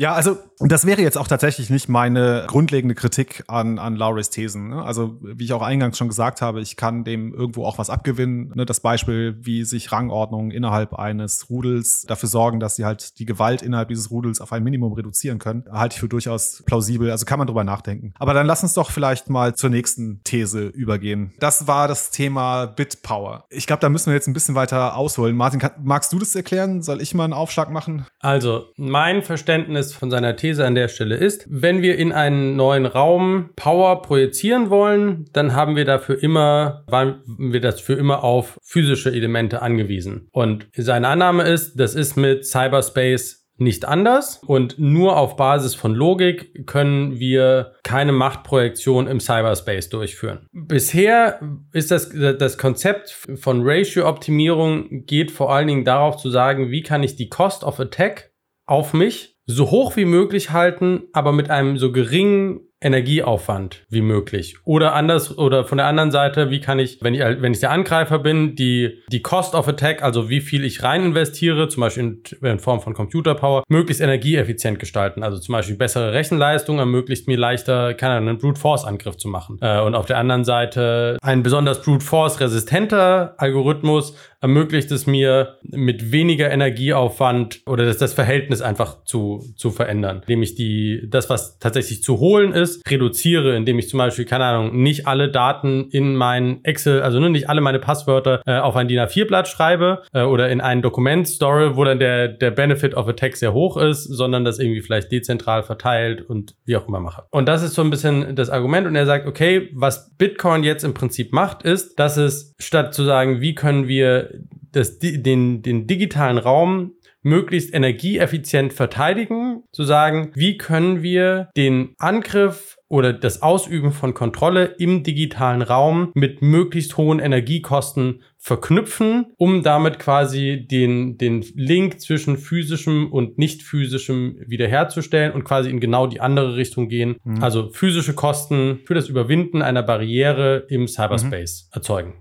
[0.00, 4.70] Ja, also das wäre jetzt auch tatsächlich nicht meine grundlegende Kritik an, an Laurys Thesen.
[4.70, 4.82] Ne?
[4.82, 8.50] Also wie ich auch eingangs schon gesagt habe, ich kann dem irgendwo auch was abgewinnen.
[8.54, 8.64] Ne?
[8.64, 13.60] Das Beispiel, wie sich Rangordnungen innerhalb eines Rudels dafür sorgen, dass sie halt die Gewalt
[13.60, 17.10] innerhalb dieses Rudels auf ein Minimum reduzieren können, halte ich für durchaus plausibel.
[17.10, 18.14] Also kann man drüber nachdenken.
[18.18, 21.34] Aber dann lass uns doch vielleicht mal zur nächsten These übergehen.
[21.40, 23.44] Das war das Thema Bitpower.
[23.50, 25.36] Ich glaube, da müssen wir jetzt ein bisschen weiter ausholen.
[25.36, 26.80] Martin, kann, magst du das erklären?
[26.80, 28.06] Soll ich mal einen Aufschlag machen?
[28.20, 32.86] Also mein Verständnis von seiner These an der Stelle ist, wenn wir in einen neuen
[32.86, 39.10] Raum Power projizieren wollen, dann haben wir dafür immer, waren wir dafür immer auf physische
[39.10, 40.28] Elemente angewiesen.
[40.32, 45.94] Und seine Annahme ist, das ist mit Cyberspace nicht anders und nur auf Basis von
[45.94, 50.46] Logik können wir keine Machtprojektion im Cyberspace durchführen.
[50.52, 51.40] Bisher
[51.72, 57.02] ist das, das Konzept von Ratio-Optimierung geht vor allen Dingen darauf zu sagen, wie kann
[57.02, 58.32] ich die Cost of Attack
[58.64, 64.56] auf mich so hoch wie möglich halten, aber mit einem so geringen Energieaufwand wie möglich.
[64.64, 67.72] Oder anders, oder von der anderen Seite, wie kann ich, wenn ich, wenn ich der
[67.72, 72.02] Angreifer bin, die, die Cost of Attack, also wie viel ich rein investiere, zum Beispiel
[72.40, 75.22] in, in Form von Computer Power, möglichst energieeffizient gestalten.
[75.22, 79.28] Also zum Beispiel bessere Rechenleistung ermöglicht mir leichter, keine Ahnung, einen Brute Force Angriff zu
[79.28, 79.58] machen.
[79.60, 85.58] Äh, und auf der anderen Seite ein besonders Brute Force resistenter Algorithmus ermöglicht es mir
[85.62, 91.28] mit weniger Energieaufwand oder das, das Verhältnis einfach zu, zu verändern, indem ich die, das,
[91.28, 95.88] was tatsächlich zu holen ist, reduziere, indem ich zum Beispiel, keine Ahnung, nicht alle Daten
[95.90, 100.02] in mein Excel, also ne, nicht alle meine Passwörter äh, auf ein DIN A4-Blatt schreibe
[100.12, 103.52] äh, oder in ein Dokument store, wo dann der, der Benefit of a Text sehr
[103.52, 107.24] hoch ist, sondern das irgendwie vielleicht dezentral verteilt und wie auch immer mache.
[107.30, 110.84] Und das ist so ein bisschen das Argument und er sagt, okay, was Bitcoin jetzt
[110.84, 114.29] im Prinzip macht, ist, dass es statt zu sagen, wie können wir
[114.72, 122.78] das, den, den digitalen Raum möglichst energieeffizient verteidigen, zu sagen, wie können wir den Angriff
[122.88, 129.98] oder das Ausüben von Kontrolle im digitalen Raum mit möglichst hohen Energiekosten verknüpfen, um damit
[129.98, 136.20] quasi den, den Link zwischen physischem und nicht physischem wiederherzustellen und quasi in genau die
[136.20, 137.16] andere Richtung gehen.
[137.22, 137.42] Mhm.
[137.42, 141.76] Also physische Kosten für das Überwinden einer Barriere im Cyberspace mhm.
[141.76, 142.14] erzeugen.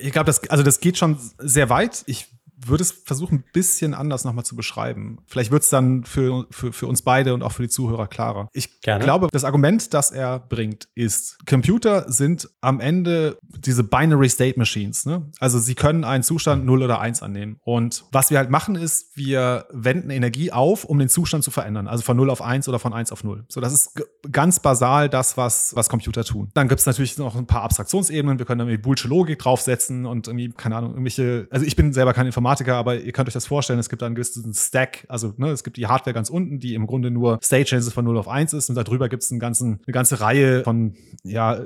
[0.00, 2.02] Ich glaube, das, also das geht schon sehr weit.
[2.06, 2.26] Ich
[2.68, 5.18] würde es versuchen, ein bisschen anders nochmal zu beschreiben.
[5.26, 8.48] Vielleicht wird es dann für, für, für uns beide und auch für die Zuhörer klarer.
[8.52, 9.04] Ich Gerne.
[9.04, 15.06] glaube, das Argument, das er bringt, ist, Computer sind am Ende diese Binary State Machines.
[15.06, 15.30] Ne?
[15.40, 17.58] Also sie können einen Zustand 0 oder 1 annehmen.
[17.62, 21.88] Und was wir halt machen, ist, wir wenden Energie auf, um den Zustand zu verändern.
[21.88, 23.44] Also von 0 auf 1 oder von 1 auf 0.
[23.48, 26.50] So, das ist ganz basal das, was, was Computer tun.
[26.54, 28.38] Dann gibt es natürlich noch ein paar Abstraktionsebenen.
[28.38, 32.12] Wir können irgendwie Boolsche Logik draufsetzen und irgendwie, keine Ahnung, irgendwelche, also ich bin selber
[32.12, 35.34] kein Informatiker, Informatiker, aber ihr könnt euch das vorstellen, es gibt einen gewissen Stack, also
[35.36, 38.18] ne, es gibt die Hardware ganz unten, die im Grunde nur State Changes von 0
[38.18, 41.60] auf 1 ist und darüber gibt es eine ganze Reihe von, ja,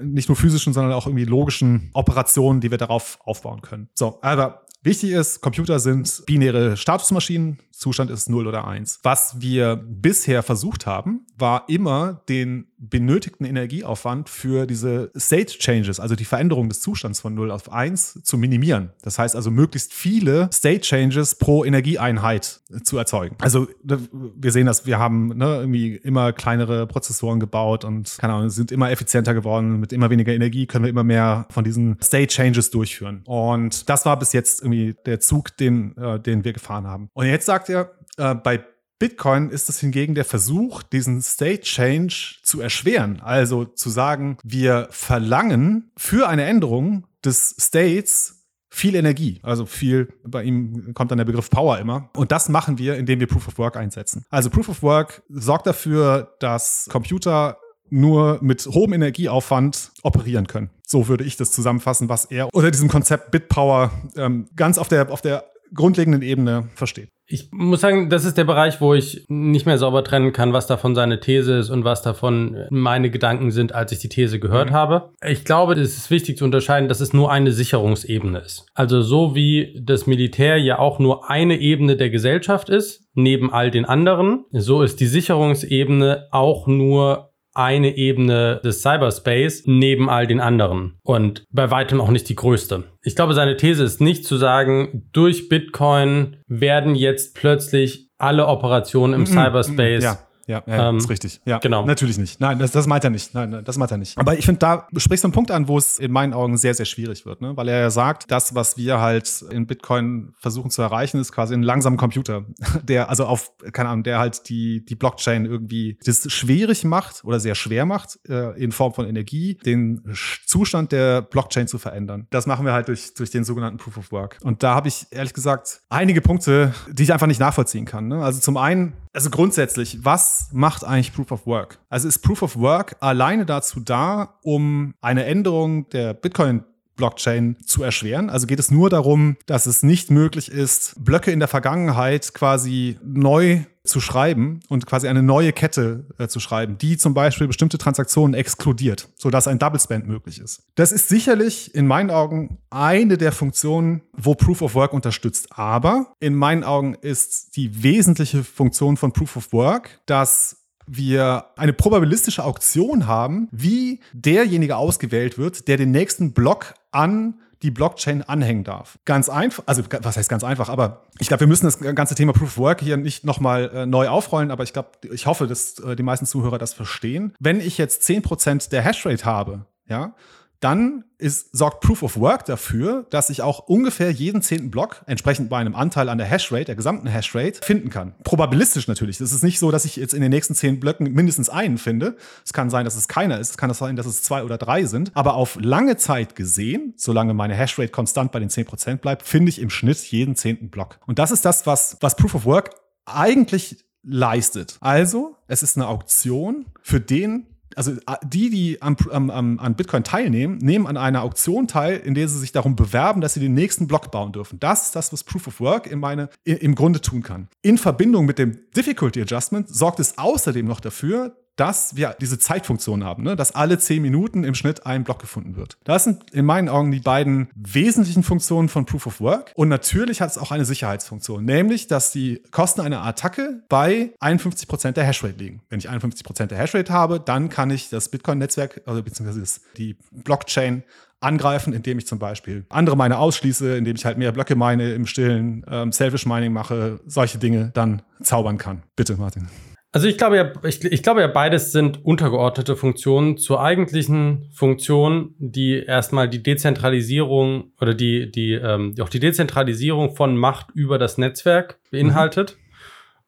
[0.00, 3.88] nicht nur physischen, sondern auch irgendwie logischen Operationen, die wir darauf aufbauen können.
[3.94, 9.00] So, aber Wichtig ist, Computer sind binäre Statusmaschinen, Zustand ist 0 oder 1.
[9.02, 16.14] Was wir bisher versucht haben, war immer den benötigten Energieaufwand für diese State Changes, also
[16.14, 18.90] die Veränderung des Zustands von 0 auf 1, zu minimieren.
[19.02, 23.36] Das heißt also, möglichst viele State Changes pro Energieeinheit zu erzeugen.
[23.40, 28.50] Also wir sehen das, wir haben ne, irgendwie immer kleinere Prozessoren gebaut und keine Ahnung,
[28.50, 29.80] sind immer effizienter geworden.
[29.80, 33.22] Mit immer weniger Energie können wir immer mehr von diesen State Changes durchführen.
[33.26, 37.10] Und das war bis jetzt irgendwie der Zug, den, äh, den wir gefahren haben.
[37.12, 38.64] Und jetzt sagt er, äh, bei
[38.98, 43.20] Bitcoin ist es hingegen der Versuch, diesen State Change zu erschweren.
[43.20, 48.40] Also zu sagen, wir verlangen für eine Änderung des States
[48.72, 52.10] viel Energie, also viel, bei ihm kommt dann der Begriff Power immer.
[52.14, 54.24] Und das machen wir, indem wir Proof of Work einsetzen.
[54.30, 57.58] Also Proof of Work sorgt dafür, dass Computer
[57.90, 60.70] nur mit hohem Energieaufwand operieren können.
[60.86, 65.10] So würde ich das zusammenfassen, was er unter diesem Konzept Bitpower ähm, ganz auf der,
[65.10, 67.10] auf der grundlegenden Ebene versteht.
[67.32, 70.66] Ich muss sagen, das ist der Bereich, wo ich nicht mehr sauber trennen kann, was
[70.66, 74.70] davon seine These ist und was davon meine Gedanken sind, als ich die These gehört
[74.70, 74.74] mhm.
[74.74, 75.12] habe.
[75.24, 78.66] Ich glaube, es ist wichtig zu unterscheiden, dass es nur eine Sicherungsebene ist.
[78.74, 83.70] Also so wie das Militär ja auch nur eine Ebene der Gesellschaft ist, neben all
[83.70, 90.40] den anderen, so ist die Sicherungsebene auch nur eine Ebene des Cyberspace neben all den
[90.40, 92.84] anderen und bei weitem auch nicht die größte.
[93.02, 99.14] Ich glaube, seine These ist nicht zu sagen, durch Bitcoin werden jetzt plötzlich alle Operationen
[99.14, 101.40] im mm -mm, Cyberspace ja ja, ja ähm, ist richtig.
[101.44, 101.86] Ja, genau.
[101.86, 102.40] Natürlich nicht.
[102.40, 103.34] Nein, das, das meint er nicht.
[103.34, 104.18] Nein, das meint er nicht.
[104.18, 106.74] Aber ich finde, da sprichst du einen Punkt an, wo es in meinen Augen sehr,
[106.74, 107.56] sehr schwierig wird, ne?
[107.56, 111.54] weil er ja sagt, das, was wir halt in Bitcoin versuchen zu erreichen, ist quasi
[111.54, 112.44] ein langsamer Computer,
[112.82, 117.38] der, also auf, keine Ahnung, der halt die, die Blockchain irgendwie das schwierig macht oder
[117.38, 120.02] sehr schwer macht, äh, in Form von Energie, den
[120.46, 122.26] Zustand der Blockchain zu verändern.
[122.30, 124.38] Das machen wir halt durch, durch den sogenannten Proof of Work.
[124.42, 128.08] Und da habe ich ehrlich gesagt einige Punkte, die ich einfach nicht nachvollziehen kann.
[128.08, 128.24] Ne?
[128.24, 131.78] Also zum einen, also grundsätzlich, was macht eigentlich Proof of Work?
[131.88, 136.64] Also ist Proof of Work alleine dazu da, um eine Änderung der Bitcoin
[137.00, 138.28] Blockchain zu erschweren.
[138.28, 142.98] Also geht es nur darum, dass es nicht möglich ist, Blöcke in der Vergangenheit quasi
[143.02, 147.78] neu zu schreiben und quasi eine neue Kette äh, zu schreiben, die zum Beispiel bestimmte
[147.78, 150.62] Transaktionen exkludiert, sodass ein Double Spend möglich ist.
[150.74, 155.48] Das ist sicherlich in meinen Augen eine der Funktionen, wo Proof of Work unterstützt.
[155.58, 160.60] Aber in meinen Augen ist die wesentliche Funktion von Proof of Work, dass
[160.90, 167.70] wir eine probabilistische Auktion haben, wie derjenige ausgewählt wird, der den nächsten Block an die
[167.70, 168.98] Blockchain anhängen darf.
[169.04, 172.32] Ganz einfach, also was heißt ganz einfach, aber ich glaube, wir müssen das ganze Thema
[172.32, 175.78] Proof of Work hier nicht nochmal äh, neu aufrollen, aber ich glaube, ich hoffe, dass
[175.78, 177.34] äh, die meisten Zuhörer das verstehen.
[177.38, 180.14] Wenn ich jetzt 10% der Hashrate habe, ja,
[180.60, 185.48] dann ist, sorgt Proof of Work dafür, dass ich auch ungefähr jeden zehnten Block, entsprechend
[185.48, 188.14] bei einem Anteil an der Hashrate, der gesamten Hashrate, finden kann.
[188.24, 189.20] Probabilistisch natürlich.
[189.20, 192.16] Es ist nicht so, dass ich jetzt in den nächsten zehn Blöcken mindestens einen finde.
[192.44, 193.50] Es kann sein, dass es keiner ist.
[193.50, 195.10] Es kann sein, dass es zwei oder drei sind.
[195.14, 199.50] Aber auf lange Zeit gesehen, solange meine Hashrate konstant bei den zehn Prozent bleibt, finde
[199.50, 200.98] ich im Schnitt jeden zehnten Block.
[201.06, 202.70] Und das ist das, was, was Proof of Work
[203.06, 204.78] eigentlich leistet.
[204.80, 207.46] Also, es ist eine Auktion, für den
[207.76, 212.14] also äh, die, die am, am, an Bitcoin teilnehmen, nehmen an einer Auktion teil, in
[212.14, 214.58] der sie sich darum bewerben, dass sie den nächsten Block bauen dürfen.
[214.58, 217.48] Das ist das, was Proof of Work in meine, im Grunde tun kann.
[217.62, 223.04] In Verbindung mit dem Difficulty Adjustment sorgt es außerdem noch dafür, dass wir diese Zeitfunktion
[223.04, 223.36] haben, ne?
[223.36, 225.76] dass alle zehn Minuten im Schnitt ein Block gefunden wird.
[225.84, 229.52] Das sind in meinen Augen die beiden wesentlichen Funktionen von Proof of Work.
[229.54, 234.68] Und natürlich hat es auch eine Sicherheitsfunktion, nämlich, dass die Kosten einer Attacke bei 51
[234.68, 235.60] Prozent der Hashrate liegen.
[235.68, 239.96] Wenn ich 51 Prozent der Hashrate habe, dann kann ich das Bitcoin-Netzwerk, also beziehungsweise die
[240.10, 240.82] Blockchain
[241.20, 245.06] angreifen, indem ich zum Beispiel andere Mine ausschließe, indem ich halt mehr Blöcke meine im
[245.06, 248.82] Stillen, ähm, Selfish Mining mache, solche Dinge dann zaubern kann.
[248.96, 249.48] Bitte, Martin.
[249.92, 255.34] Also ich glaube ja, ich, ich glaube ja, beides sind untergeordnete Funktionen zur eigentlichen Funktion,
[255.38, 261.18] die erstmal die Dezentralisierung oder die, die, ähm, auch die Dezentralisierung von Macht über das
[261.18, 262.56] Netzwerk beinhaltet.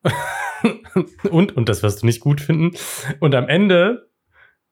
[0.04, 0.10] Mhm.
[1.30, 2.76] und, und das wirst du nicht gut finden.
[3.18, 4.08] Und am Ende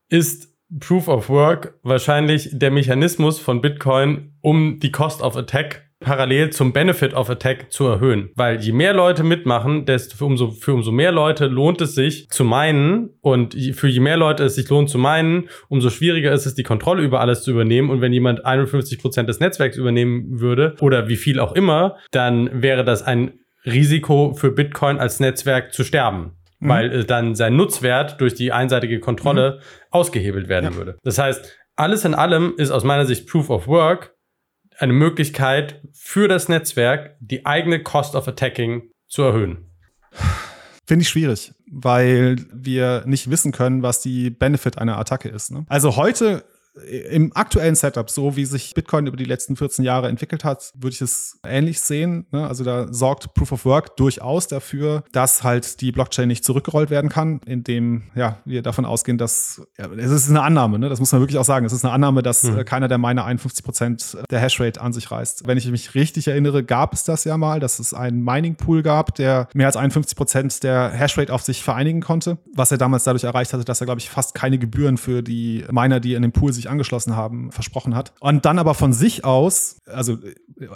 [0.09, 6.51] ist Proof of Work wahrscheinlich der Mechanismus von Bitcoin, um die Cost of Attack parallel
[6.51, 8.31] zum Benefit of Attack zu erhöhen.
[8.35, 12.29] Weil je mehr Leute mitmachen, desto für umso, für umso mehr Leute lohnt es sich
[12.31, 16.47] zu meinen und für je mehr Leute es sich lohnt zu meinen, umso schwieriger ist
[16.47, 17.91] es, die Kontrolle über alles zu übernehmen.
[17.91, 22.63] Und wenn jemand 51 Prozent des Netzwerks übernehmen würde oder wie viel auch immer, dann
[22.63, 23.35] wäre das ein
[23.67, 26.33] Risiko für Bitcoin als Netzwerk zu sterben.
[26.61, 26.69] Mhm.
[26.69, 29.65] Weil äh, dann sein Nutzwert durch die einseitige Kontrolle mhm.
[29.91, 30.77] ausgehebelt werden ja.
[30.77, 30.99] würde.
[31.03, 34.15] Das heißt, alles in allem ist aus meiner Sicht Proof of Work
[34.81, 39.71] eine Möglichkeit für das Netzwerk, die eigene Cost of Attacking zu erhöhen.
[40.87, 45.53] Finde ich schwierig, weil wir nicht wissen können, was die Benefit einer Attacke ist.
[45.53, 45.65] Ne?
[45.69, 46.45] Also heute
[46.89, 50.95] im aktuellen Setup, so wie sich Bitcoin über die letzten 14 Jahre entwickelt hat, würde
[50.95, 52.27] ich es ähnlich sehen.
[52.31, 52.47] Ne?
[52.47, 57.11] Also da sorgt Proof of Work durchaus dafür, dass halt die Blockchain nicht zurückgerollt werden
[57.11, 60.89] kann, indem ja, wir davon ausgehen, dass ja, es ist eine Annahme, ne?
[60.89, 61.67] das muss man wirklich auch sagen.
[61.67, 62.65] Es ist eine Annahme, dass mhm.
[62.65, 65.47] keiner der Miner 51 Prozent der Hashrate an sich reißt.
[65.47, 68.83] Wenn ich mich richtig erinnere, gab es das ja mal, dass es einen Mining Pool
[68.83, 73.05] gab, der mehr als 51 Prozent der Hashrate auf sich vereinigen konnte, was er damals
[73.05, 76.23] dadurch erreicht hatte, dass er, glaube ich, fast keine Gebühren für die Miner, die in
[76.23, 78.13] dem Pool sich angeschlossen haben, versprochen hat.
[78.21, 80.19] Und dann aber von sich aus, also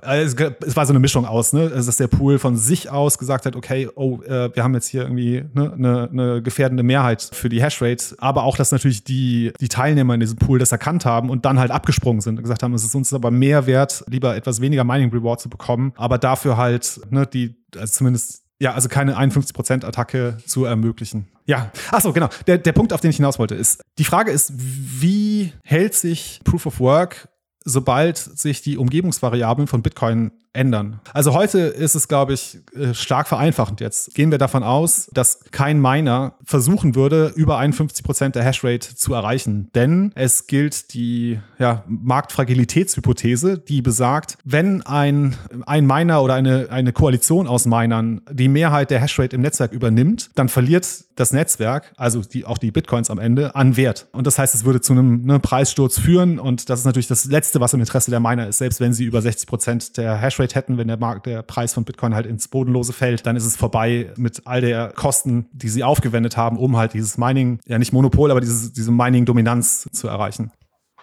[0.02, 0.36] äh, es,
[0.76, 1.70] war so eine Mischung aus, ne?
[1.74, 4.88] Also, dass der Pool von sich aus gesagt hat, okay, oh, äh, wir haben jetzt
[4.88, 9.52] hier irgendwie ne, eine, eine gefährdende Mehrheit für die Hashrate, aber auch, dass natürlich die,
[9.60, 12.62] die Teilnehmer in diesem Pool das erkannt haben und dann halt abgesprungen sind und gesagt
[12.62, 16.18] haben, es ist uns aber mehr wert, lieber etwas weniger Mining Reward zu bekommen, aber
[16.18, 21.28] dafür halt ne, die, also zumindest ja, also keine 51% Attacke zu ermöglichen.
[21.46, 22.28] Ja, achso, genau.
[22.46, 26.40] Der, der Punkt, auf den ich hinaus wollte, ist, die Frage ist, wie hält sich
[26.44, 27.28] Proof of Work,
[27.64, 31.00] sobald sich die Umgebungsvariablen von Bitcoin ändern.
[31.12, 34.14] Also heute ist es, glaube ich, äh, stark vereinfachend jetzt.
[34.14, 39.14] Gehen wir davon aus, dass kein Miner versuchen würde, über 51 Prozent der Hashrate zu
[39.14, 39.68] erreichen.
[39.74, 45.36] Denn es gilt die ja, Marktfragilitätshypothese, die besagt, wenn ein,
[45.66, 50.30] ein Miner oder eine, eine Koalition aus Minern die Mehrheit der Hashrate im Netzwerk übernimmt,
[50.34, 50.86] dann verliert
[51.16, 54.06] das Netzwerk, also die, auch die Bitcoins am Ende, an Wert.
[54.12, 56.38] Und das heißt, es würde zu einem ne, Preissturz führen.
[56.38, 59.04] Und das ist natürlich das Letzte, was im Interesse der Miner ist, selbst wenn sie
[59.04, 62.26] über 60 Prozent der Hashrate Rate hätten, wenn der Markt, der Preis von Bitcoin halt
[62.26, 66.58] ins Bodenlose fällt, dann ist es vorbei mit all der Kosten, die sie aufgewendet haben,
[66.58, 70.52] um halt dieses Mining, ja nicht Monopol, aber dieses, diese Mining-Dominanz zu erreichen.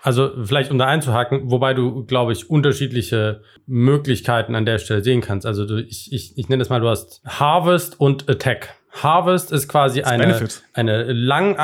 [0.04, 5.22] Also vielleicht um da einzuhaken, wobei du, glaube ich, unterschiedliche Möglichkeiten an der Stelle sehen
[5.22, 5.46] kannst.
[5.46, 8.76] Also du, ich, ich, ich nenne es mal, du hast Harvest und Attack.
[8.92, 11.56] Harvest ist quasi eine, eine lang,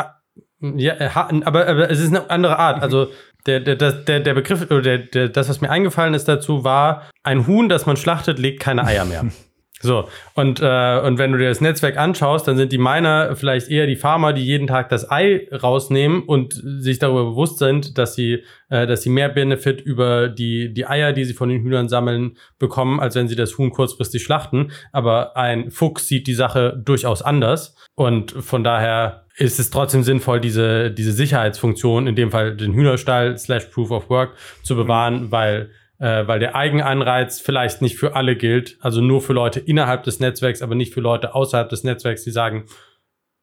[0.62, 2.82] ja, aber, aber es ist eine andere Art.
[2.82, 3.08] Also
[3.48, 7.10] der, der, der, der Begriff oder der, der, das, was mir eingefallen ist dazu, war,
[7.24, 9.26] ein Huhn, das man schlachtet, legt keine Eier mehr.
[9.80, 13.70] So, und, äh, und wenn du dir das Netzwerk anschaust, dann sind die Miner vielleicht
[13.70, 18.16] eher die Farmer, die jeden Tag das Ei rausnehmen und sich darüber bewusst sind, dass
[18.16, 21.90] sie, äh, dass sie mehr Benefit über die, die Eier, die sie von den Hühnern
[21.90, 24.72] sammeln, bekommen, als wenn sie das Huhn kurzfristig schlachten.
[24.92, 27.76] Aber ein Fuchs sieht die Sache durchaus anders.
[27.94, 33.38] Und von daher ist es trotzdem sinnvoll, diese, diese Sicherheitsfunktion, in dem Fall den Hühnerstall
[33.38, 34.32] slash Proof of Work,
[34.64, 39.34] zu bewahren, weil, äh, weil der Eigenanreiz vielleicht nicht für alle gilt, also nur für
[39.34, 42.66] Leute innerhalb des Netzwerks, aber nicht für Leute außerhalb des Netzwerks, die sagen,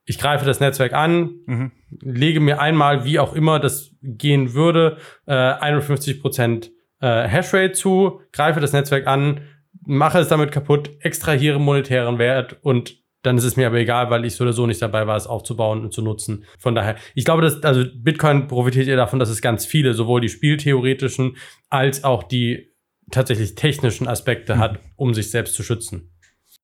[0.07, 1.73] ich greife das Netzwerk an, mhm.
[2.01, 8.61] lege mir einmal, wie auch immer das gehen würde, äh, 51% äh, Hashrate zu, greife
[8.61, 9.41] das Netzwerk an,
[9.87, 14.25] mache es damit kaputt, extrahiere monetären Wert und dann ist es mir aber egal, weil
[14.25, 16.45] ich so oder so nicht dabei war, es aufzubauen und zu nutzen.
[16.59, 20.21] Von daher, ich glaube, dass also Bitcoin profitiert ja davon, dass es ganz viele, sowohl
[20.21, 21.37] die spieltheoretischen
[21.71, 22.75] als auch die
[23.11, 24.59] tatsächlich technischen Aspekte mhm.
[24.59, 26.11] hat, um sich selbst zu schützen.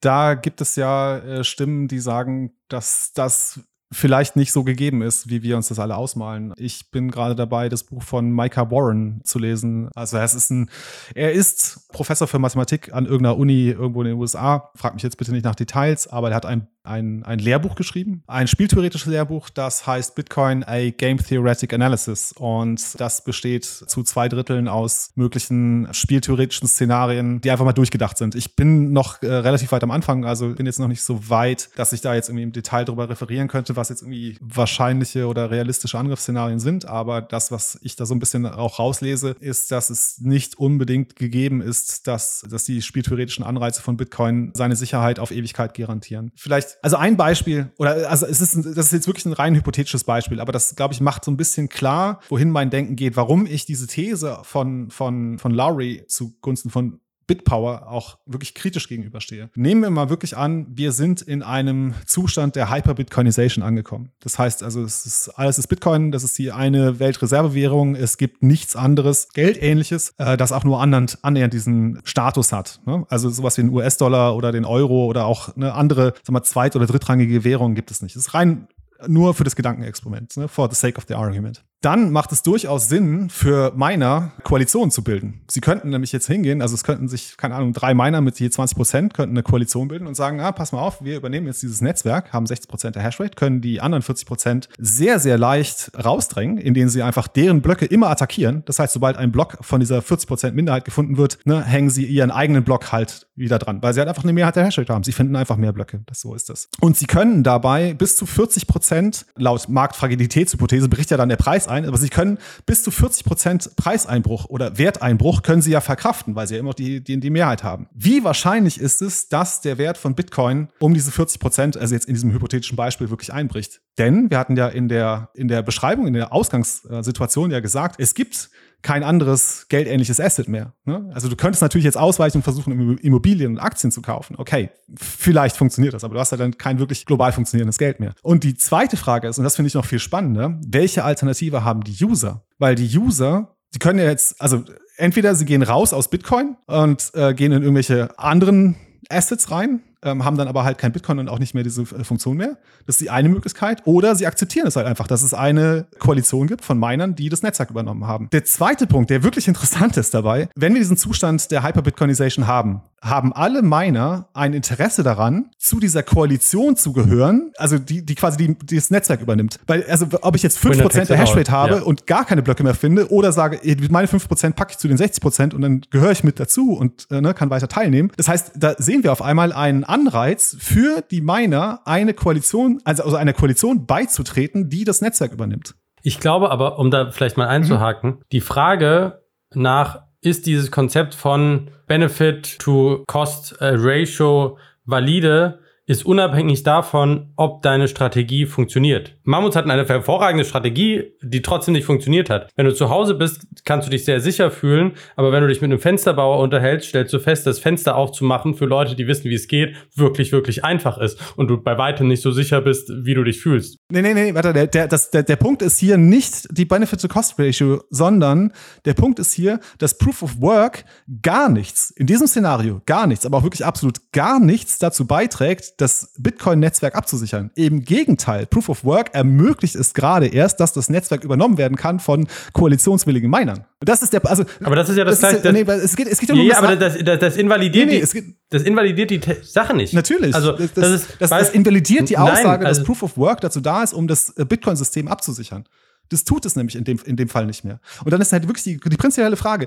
[0.00, 3.60] Da gibt es ja äh, Stimmen, die sagen, dass das
[3.92, 6.52] vielleicht nicht so gegeben ist, wie wir uns das alle ausmalen.
[6.56, 9.88] Ich bin gerade dabei, das Buch von Micah Warren zu lesen.
[9.94, 10.70] Also es ist ein,
[11.14, 14.70] er ist Professor für Mathematik an irgendeiner Uni irgendwo in den USA.
[14.76, 18.22] Frag mich jetzt bitte nicht nach Details, aber er hat ein ein, ein Lehrbuch geschrieben,
[18.26, 22.32] ein spieltheoretisches Lehrbuch, das heißt Bitcoin A Game Theoretic Analysis.
[22.32, 28.34] Und das besteht zu zwei Dritteln aus möglichen spieltheoretischen Szenarien, die einfach mal durchgedacht sind.
[28.34, 31.70] Ich bin noch äh, relativ weit am Anfang, also bin jetzt noch nicht so weit,
[31.76, 35.50] dass ich da jetzt irgendwie im Detail drüber referieren könnte, was jetzt irgendwie wahrscheinliche oder
[35.50, 36.86] realistische Angriffsszenarien sind.
[36.86, 41.16] Aber das, was ich da so ein bisschen auch rauslese, ist, dass es nicht unbedingt
[41.16, 46.32] gegeben ist, dass, dass die spieltheoretischen Anreize von Bitcoin seine Sicherheit auf Ewigkeit garantieren.
[46.34, 50.04] Vielleicht, also ein Beispiel, oder also es ist, das ist jetzt wirklich ein rein hypothetisches
[50.04, 53.46] Beispiel, aber das, glaube ich, macht so ein bisschen klar, wohin mein Denken geht, warum
[53.46, 57.00] ich diese These von, von, von Lowry zugunsten von
[57.30, 59.50] Bitpower auch wirklich kritisch gegenüberstehe.
[59.54, 64.10] Nehmen wir mal wirklich an, wir sind in einem Zustand der Hyper-Bitcoinization angekommen.
[64.18, 68.74] Das heißt also, ist, alles ist Bitcoin, das ist die eine Weltreservewährung, es gibt nichts
[68.74, 72.80] anderes, Geldähnliches, äh, das auch nur annähernd, diesen Status hat.
[72.84, 73.06] Ne?
[73.08, 76.74] Also sowas wie den US-Dollar oder den Euro oder auch eine andere, sagen wir, zweit-
[76.74, 78.16] oder drittrangige Währung gibt es nicht.
[78.16, 78.66] Es ist rein
[79.06, 80.48] nur für das Gedankenexperiment, ne?
[80.48, 85.02] for the sake of the argument dann macht es durchaus Sinn, für Miner Koalitionen zu
[85.02, 85.40] bilden.
[85.50, 88.50] Sie könnten nämlich jetzt hingehen, also es könnten sich, keine Ahnung, drei Miner mit je
[88.50, 91.62] 20 Prozent könnten eine Koalition bilden und sagen, ah, pass mal auf, wir übernehmen jetzt
[91.62, 95.92] dieses Netzwerk, haben 60 Prozent der Hashrate, können die anderen 40 Prozent sehr, sehr leicht
[96.02, 98.62] rausdrängen, indem sie einfach deren Blöcke immer attackieren.
[98.66, 102.04] Das heißt, sobald ein Block von dieser 40 Prozent Minderheit gefunden wird, ne, hängen sie
[102.04, 105.02] ihren eigenen Block halt wieder dran, weil sie halt einfach eine Mehrheit der Hashrate haben.
[105.02, 106.02] Sie finden einfach mehr Blöcke.
[106.06, 106.68] Das, so ist das.
[106.80, 111.69] Und sie können dabei bis zu 40 Prozent, laut Marktfragilitätshypothese bricht ja dann der Preis
[111.70, 116.34] ein, aber sie können bis zu 40 Prozent Preiseinbruch oder Werteinbruch können sie ja verkraften,
[116.34, 117.88] weil sie ja immer noch die, die, die Mehrheit haben.
[117.94, 122.06] Wie wahrscheinlich ist es, dass der Wert von Bitcoin um diese 40 Prozent, also jetzt
[122.06, 123.80] in diesem hypothetischen Beispiel, wirklich einbricht?
[123.98, 128.14] Denn wir hatten ja in der, in der Beschreibung, in der Ausgangssituation ja gesagt, es
[128.14, 128.50] gibt
[128.82, 130.74] kein anderes geldähnliches Asset mehr.
[130.84, 131.10] Ne?
[131.12, 134.36] Also du könntest natürlich jetzt ausweichen und versuchen, Immobilien und Aktien zu kaufen.
[134.38, 138.14] Okay, vielleicht funktioniert das, aber du hast ja dann kein wirklich global funktionierendes Geld mehr.
[138.22, 141.84] Und die zweite Frage ist, und das finde ich noch viel spannender, welche Alternative haben
[141.84, 142.44] die User?
[142.58, 144.64] Weil die User, die können ja jetzt, also
[144.96, 148.76] entweder sie gehen raus aus Bitcoin und äh, gehen in irgendwelche anderen
[149.08, 152.04] Assets rein, ähm, haben dann aber halt kein Bitcoin und auch nicht mehr diese äh,
[152.04, 152.56] Funktion mehr.
[152.86, 153.82] Das ist die eine Möglichkeit.
[153.84, 157.42] Oder sie akzeptieren es halt einfach, dass es eine Koalition gibt von Minern, die das
[157.42, 158.28] Netzwerk übernommen haben.
[158.32, 162.82] Der zweite Punkt, der wirklich interessant ist dabei, wenn wir diesen Zustand der Hyper-Bitcoinization haben,
[163.02, 168.36] haben alle Miner ein Interesse daran, zu dieser Koalition zu gehören, also die, die quasi
[168.36, 169.58] die, die das Netzwerk übernimmt.
[169.66, 171.82] Weil, also ob ich jetzt 5% der Hashrate habe ja.
[171.82, 175.54] und gar keine Blöcke mehr finde oder sage, meine 5% packe ich zu den 60%
[175.54, 178.12] und dann gehöre ich mit dazu und äh, ne, kann weiter teilnehmen.
[178.16, 183.02] Das heißt, da sehen wir auf einmal einen Anreiz für die Miner, eine Koalition, also,
[183.02, 185.74] also einer Koalition beizutreten, die das Netzwerk übernimmt.
[186.02, 188.22] Ich glaube aber, um da vielleicht mal einzuhaken, mhm.
[188.32, 189.22] die Frage
[189.54, 195.60] nach ist dieses Konzept von Benefit to Cost äh, Ratio valide,
[195.90, 199.16] ist unabhängig davon, ob deine Strategie funktioniert.
[199.24, 202.48] Mammuts hatten eine hervorragende Strategie, die trotzdem nicht funktioniert hat.
[202.54, 205.60] Wenn du zu Hause bist, kannst du dich sehr sicher fühlen, aber wenn du dich
[205.60, 209.34] mit einem Fensterbauer unterhältst, stellst du fest, das Fenster aufzumachen für Leute, die wissen, wie
[209.34, 213.14] es geht, wirklich, wirklich einfach ist und du bei weitem nicht so sicher bist, wie
[213.14, 213.78] du dich fühlst.
[213.90, 217.82] Nee, nee, nee, warte, der, der, das, der, der Punkt ist hier nicht die Benefit-to-Cost-Ratio,
[217.90, 218.52] sondern
[218.84, 220.84] der Punkt ist hier, dass Proof of Work
[221.20, 225.79] gar nichts, in diesem Szenario gar nichts, aber auch wirklich absolut gar nichts dazu beiträgt,
[225.80, 227.50] das Bitcoin-Netzwerk abzusichern.
[227.54, 232.00] Im Gegenteil, Proof of Work ermöglicht es gerade erst, dass das Netzwerk übernommen werden kann
[232.00, 233.64] von koalitionswilligen Minern.
[233.80, 234.44] Das ist der, also.
[234.62, 236.58] Aber das ist ja das, das, das nee, es geht, es geht ja, um ja,
[236.58, 239.94] aber das, das, das invalidiert nee, nee, die, geht, das invalidiert die Sache nicht.
[239.94, 240.34] Natürlich.
[240.34, 243.40] Also, das, das, ist, das, das invalidiert die Aussage, nein, also, dass Proof of Work
[243.40, 245.64] dazu da ist, um das äh, Bitcoin-System abzusichern.
[246.10, 247.80] Das tut es nämlich in dem, in dem Fall nicht mehr.
[248.04, 249.66] Und dann ist halt wirklich die, die prinzipielle Frage,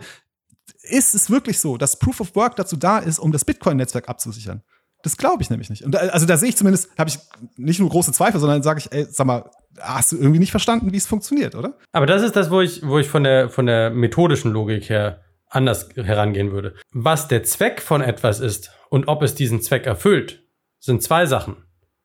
[0.83, 4.61] ist es wirklich so, dass Proof of Work dazu da ist, um das Bitcoin-Netzwerk abzusichern?
[5.03, 5.83] Das glaube ich nämlich nicht.
[5.83, 7.19] Und da, also da sehe ich zumindest, habe ich
[7.57, 10.91] nicht nur große Zweifel, sondern sage ich, ey, sag mal, hast du irgendwie nicht verstanden,
[10.91, 11.77] wie es funktioniert, oder?
[11.91, 15.21] Aber das ist das, wo ich, wo ich von der, von der methodischen Logik her
[15.49, 16.75] anders herangehen würde.
[16.91, 20.43] Was der Zweck von etwas ist und ob es diesen Zweck erfüllt,
[20.79, 21.57] sind zwei Sachen.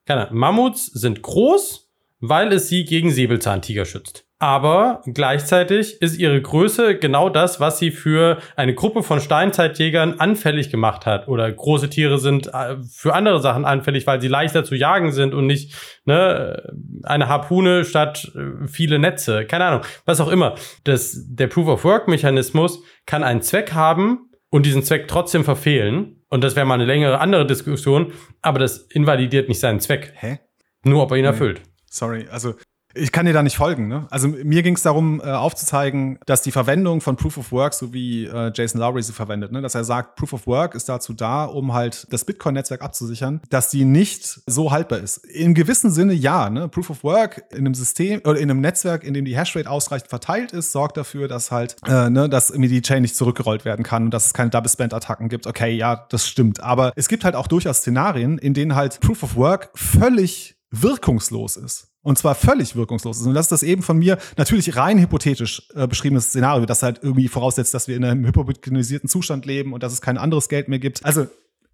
[0.05, 1.89] Keine Mammuts sind groß,
[2.21, 4.25] weil es sie gegen Säbelzahntiger schützt.
[4.41, 10.71] Aber gleichzeitig ist ihre Größe genau das, was sie für eine Gruppe von Steinzeitjägern anfällig
[10.71, 11.27] gemacht hat.
[11.27, 15.35] Oder große Tiere sind äh, für andere Sachen anfällig, weil sie leichter zu jagen sind
[15.35, 15.75] und nicht
[16.05, 16.73] ne,
[17.03, 19.45] eine Harpune statt äh, viele Netze.
[19.45, 20.55] Keine Ahnung, was auch immer.
[20.85, 26.23] Das, der Proof-of-Work-Mechanismus kann einen Zweck haben und diesen Zweck trotzdem verfehlen.
[26.29, 30.13] Und das wäre mal eine längere andere Diskussion, aber das invalidiert nicht seinen Zweck.
[30.15, 30.39] Hä?
[30.85, 31.63] Nur ob er ihn erfüllt.
[31.91, 32.55] Sorry, also
[32.99, 33.89] ich kann dir da nicht folgen.
[33.89, 34.07] Ne?
[34.11, 37.93] Also mir ging es darum, äh, aufzuzeigen, dass die Verwendung von Proof of Work, so
[37.93, 39.63] wie äh, Jason Lowry sie verwendet, ne?
[39.63, 43.71] dass er sagt, Proof of Work ist dazu da, um halt das Bitcoin-Netzwerk abzusichern, dass
[43.71, 45.19] die nicht so haltbar ist.
[45.27, 46.51] Im gewissen Sinne ja.
[46.51, 46.69] Ne?
[46.69, 50.09] Proof of Work in einem System oder in einem Netzwerk, in dem die Hashrate ausreichend
[50.09, 53.85] verteilt ist, sorgt dafür, dass halt, äh, ne, dass irgendwie die Chain nicht zurückgerollt werden
[53.85, 55.47] kann und dass es keine Double-Spend-Attacken gibt.
[55.47, 56.61] Okay, ja, das stimmt.
[56.61, 61.57] Aber es gibt halt auch durchaus Szenarien, in denen halt Proof of Work völlig wirkungslos
[61.57, 61.88] ist.
[62.03, 63.27] Und zwar völlig wirkungslos ist.
[63.27, 67.01] Und das ist das eben von mir natürlich rein hypothetisch äh, beschriebenes Szenario, das halt
[67.03, 70.69] irgendwie voraussetzt, dass wir in einem hypobitcoinisierten Zustand leben und dass es kein anderes Geld
[70.69, 71.05] mehr gibt.
[71.05, 71.27] Also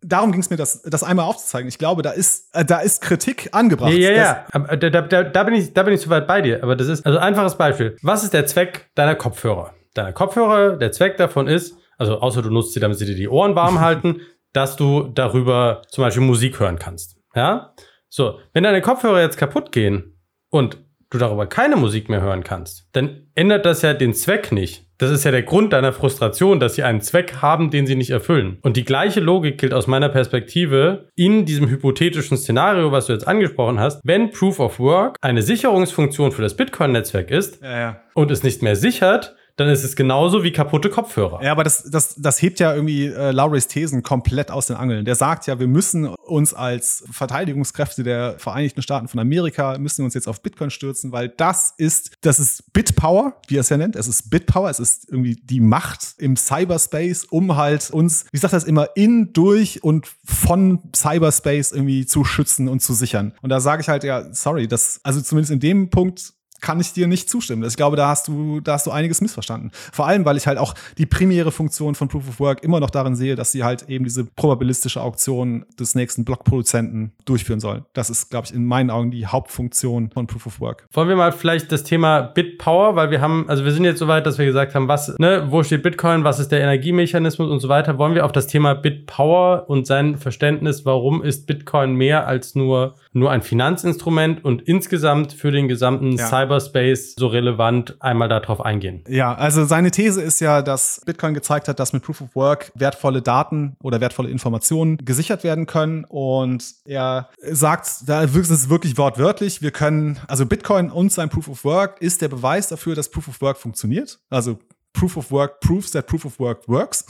[0.04, 1.68] darum ging es mir, das, das einmal aufzuzeigen.
[1.68, 3.92] Ich glaube, da ist, äh, da ist Kritik angebracht.
[3.92, 4.76] Ja, ja, ja.
[4.76, 6.62] Da, da, da, bin ich, da bin ich soweit bei dir.
[6.62, 7.96] Aber das ist, also einfaches Beispiel.
[8.02, 9.74] Was ist der Zweck deiner Kopfhörer?
[9.94, 13.28] Deiner Kopfhörer, der Zweck davon ist, also außer du nutzt sie, damit sie dir die
[13.28, 14.20] Ohren warm halten,
[14.52, 17.16] dass du darüber zum Beispiel Musik hören kannst.
[17.34, 17.74] Ja?
[18.08, 20.13] So, wenn deine Kopfhörer jetzt kaputt gehen,
[20.54, 20.78] und
[21.10, 24.86] du darüber keine Musik mehr hören kannst, dann ändert das ja den Zweck nicht.
[24.98, 28.10] Das ist ja der Grund deiner Frustration, dass sie einen Zweck haben, den sie nicht
[28.10, 28.58] erfüllen.
[28.62, 33.26] Und die gleiche Logik gilt aus meiner Perspektive in diesem hypothetischen Szenario, was du jetzt
[33.26, 34.00] angesprochen hast.
[34.04, 38.00] Wenn Proof of Work eine Sicherungsfunktion für das Bitcoin-Netzwerk ist ja, ja.
[38.14, 41.42] und es nicht mehr sichert, dann ist es genauso wie kaputte Kopfhörer.
[41.42, 45.04] Ja, aber das, das, das hebt ja irgendwie äh, Lowrys Thesen komplett aus den Angeln.
[45.04, 50.14] Der sagt ja, wir müssen uns als Verteidigungskräfte der Vereinigten Staaten von Amerika, müssen uns
[50.14, 53.94] jetzt auf Bitcoin stürzen, weil das ist, das ist Bitpower, wie er es ja nennt.
[53.94, 58.54] Es ist Bitpower, es ist irgendwie die Macht im Cyberspace, um halt uns, wie sagt
[58.54, 63.34] das immer, in, durch und von Cyberspace irgendwie zu schützen und zu sichern.
[63.40, 66.34] Und da sage ich halt, ja, sorry, das, also zumindest in dem Punkt
[66.64, 67.62] kann ich dir nicht zustimmen.
[67.64, 69.70] Ich glaube, da hast du, da hast du einiges missverstanden.
[69.92, 72.88] Vor allem, weil ich halt auch die primäre Funktion von Proof of Work immer noch
[72.88, 77.84] darin sehe, dass sie halt eben diese probabilistische Auktion des nächsten Blockproduzenten durchführen soll.
[77.92, 80.86] Das ist, glaube ich, in meinen Augen die Hauptfunktion von Proof of Work.
[80.92, 84.08] Wollen wir mal vielleicht das Thema Bitpower, weil wir haben, also wir sind jetzt so
[84.08, 87.60] weit, dass wir gesagt haben, was, ne, wo steht Bitcoin, was ist der Energiemechanismus und
[87.60, 87.98] so weiter.
[87.98, 92.94] Wollen wir auf das Thema Bitpower und sein Verständnis, warum ist Bitcoin mehr als nur,
[93.14, 96.26] nur ein Finanzinstrument und insgesamt für den gesamten ja.
[96.26, 99.04] Cyber Cyberspace so relevant einmal darauf eingehen?
[99.08, 102.72] Ja, also seine These ist ja, dass Bitcoin gezeigt hat, dass mit Proof of Work
[102.74, 106.04] wertvolle Daten oder wertvolle Informationen gesichert werden können.
[106.04, 111.48] Und er sagt, da ist es wirklich wortwörtlich, wir können, also Bitcoin und sein Proof
[111.48, 114.18] of Work ist der Beweis dafür, dass Proof of Work funktioniert.
[114.30, 114.58] Also
[114.94, 117.04] Proof of Work proves that Proof of Work works.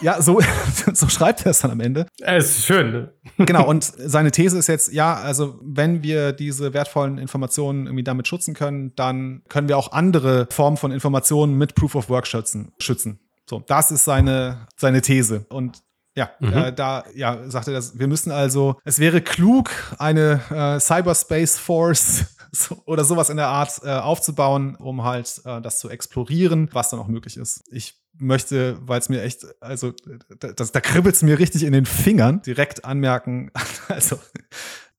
[0.00, 0.40] ja, so,
[0.94, 2.06] so schreibt er es dann am Ende.
[2.20, 3.08] Es ist schön.
[3.36, 8.26] genau, und seine These ist jetzt, ja, also wenn wir diese wertvollen Informationen irgendwie damit
[8.26, 12.72] schützen können, dann können wir auch andere Formen von Informationen mit Proof of Work schützen.
[12.78, 13.20] schützen.
[13.48, 15.46] So, das ist seine, seine These.
[15.50, 15.82] Und
[16.16, 16.52] ja, mhm.
[16.52, 22.35] äh, da ja, sagte er, wir müssen also, es wäre klug, eine äh, Cyberspace Force
[22.56, 26.90] so, oder sowas in der Art äh, aufzubauen, um halt äh, das zu explorieren, was
[26.90, 27.62] dann auch möglich ist.
[27.70, 29.92] Ich möchte, weil es mir echt, also
[30.38, 33.50] das, da kribbelt es mir richtig in den Fingern, direkt anmerken,
[33.88, 34.18] also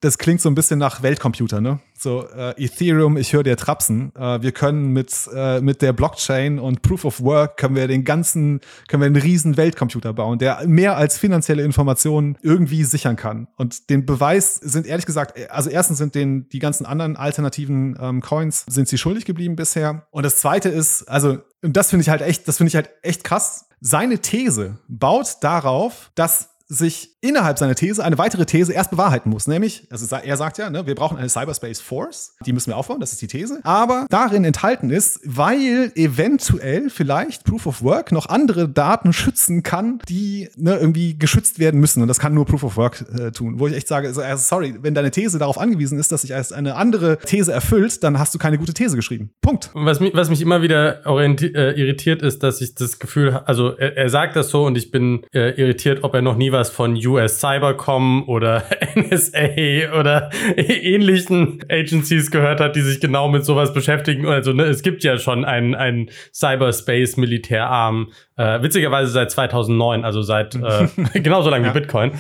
[0.02, 1.80] das klingt so ein bisschen nach Weltcomputer, ne?
[1.98, 4.14] So äh, Ethereum, ich höre dir trapsen.
[4.16, 8.04] Äh, wir können mit äh, mit der Blockchain und Proof of Work können wir den
[8.04, 13.48] ganzen, können wir einen riesen Weltcomputer bauen, der mehr als finanzielle Informationen irgendwie sichern kann.
[13.58, 18.22] Und den Beweis sind ehrlich gesagt, also erstens sind den die ganzen anderen alternativen ähm,
[18.22, 20.06] Coins sind sie schuldig geblieben bisher.
[20.12, 22.92] Und das Zweite ist, also und das finde ich halt echt, das finde ich halt
[23.02, 23.66] echt krass.
[23.82, 29.48] Seine These baut darauf, dass sich innerhalb seiner These eine weitere These erst bewahrheiten muss.
[29.48, 33.00] Nämlich, also er sagt ja, ne, wir brauchen eine Cyberspace Force, die müssen wir aufbauen,
[33.00, 33.60] das ist die These.
[33.64, 40.00] Aber darin enthalten ist, weil eventuell vielleicht Proof of Work noch andere Daten schützen kann,
[40.08, 42.02] die ne, irgendwie geschützt werden müssen.
[42.02, 43.60] Und das kann nur Proof of Work äh, tun.
[43.60, 46.52] Wo ich echt sage, also, sorry, wenn deine These darauf angewiesen ist, dass sich als
[46.52, 49.32] eine andere These erfüllt, dann hast du keine gute These geschrieben.
[49.42, 49.72] Punkt.
[49.74, 53.98] Was mich, was mich immer wieder äh, irritiert ist, dass ich das Gefühl, also er,
[53.98, 56.96] er sagt das so und ich bin äh, irritiert, ob er noch nie was von
[57.08, 58.64] US Cybercom oder
[58.96, 64.28] NSA oder ähnlichen Agencies gehört hat, die sich genau mit sowas beschäftigen.
[64.28, 70.56] Also ne, es gibt ja schon einen, einen Cyberspace-Militärarm, äh, witzigerweise seit 2009, also seit
[70.56, 70.88] äh,
[71.20, 71.74] genauso lange ja.
[71.74, 72.12] wie Bitcoin.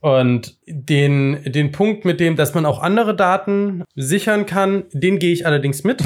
[0.00, 5.32] Und den, den Punkt mit dem, dass man auch andere Daten sichern kann, den gehe
[5.32, 6.02] ich allerdings mit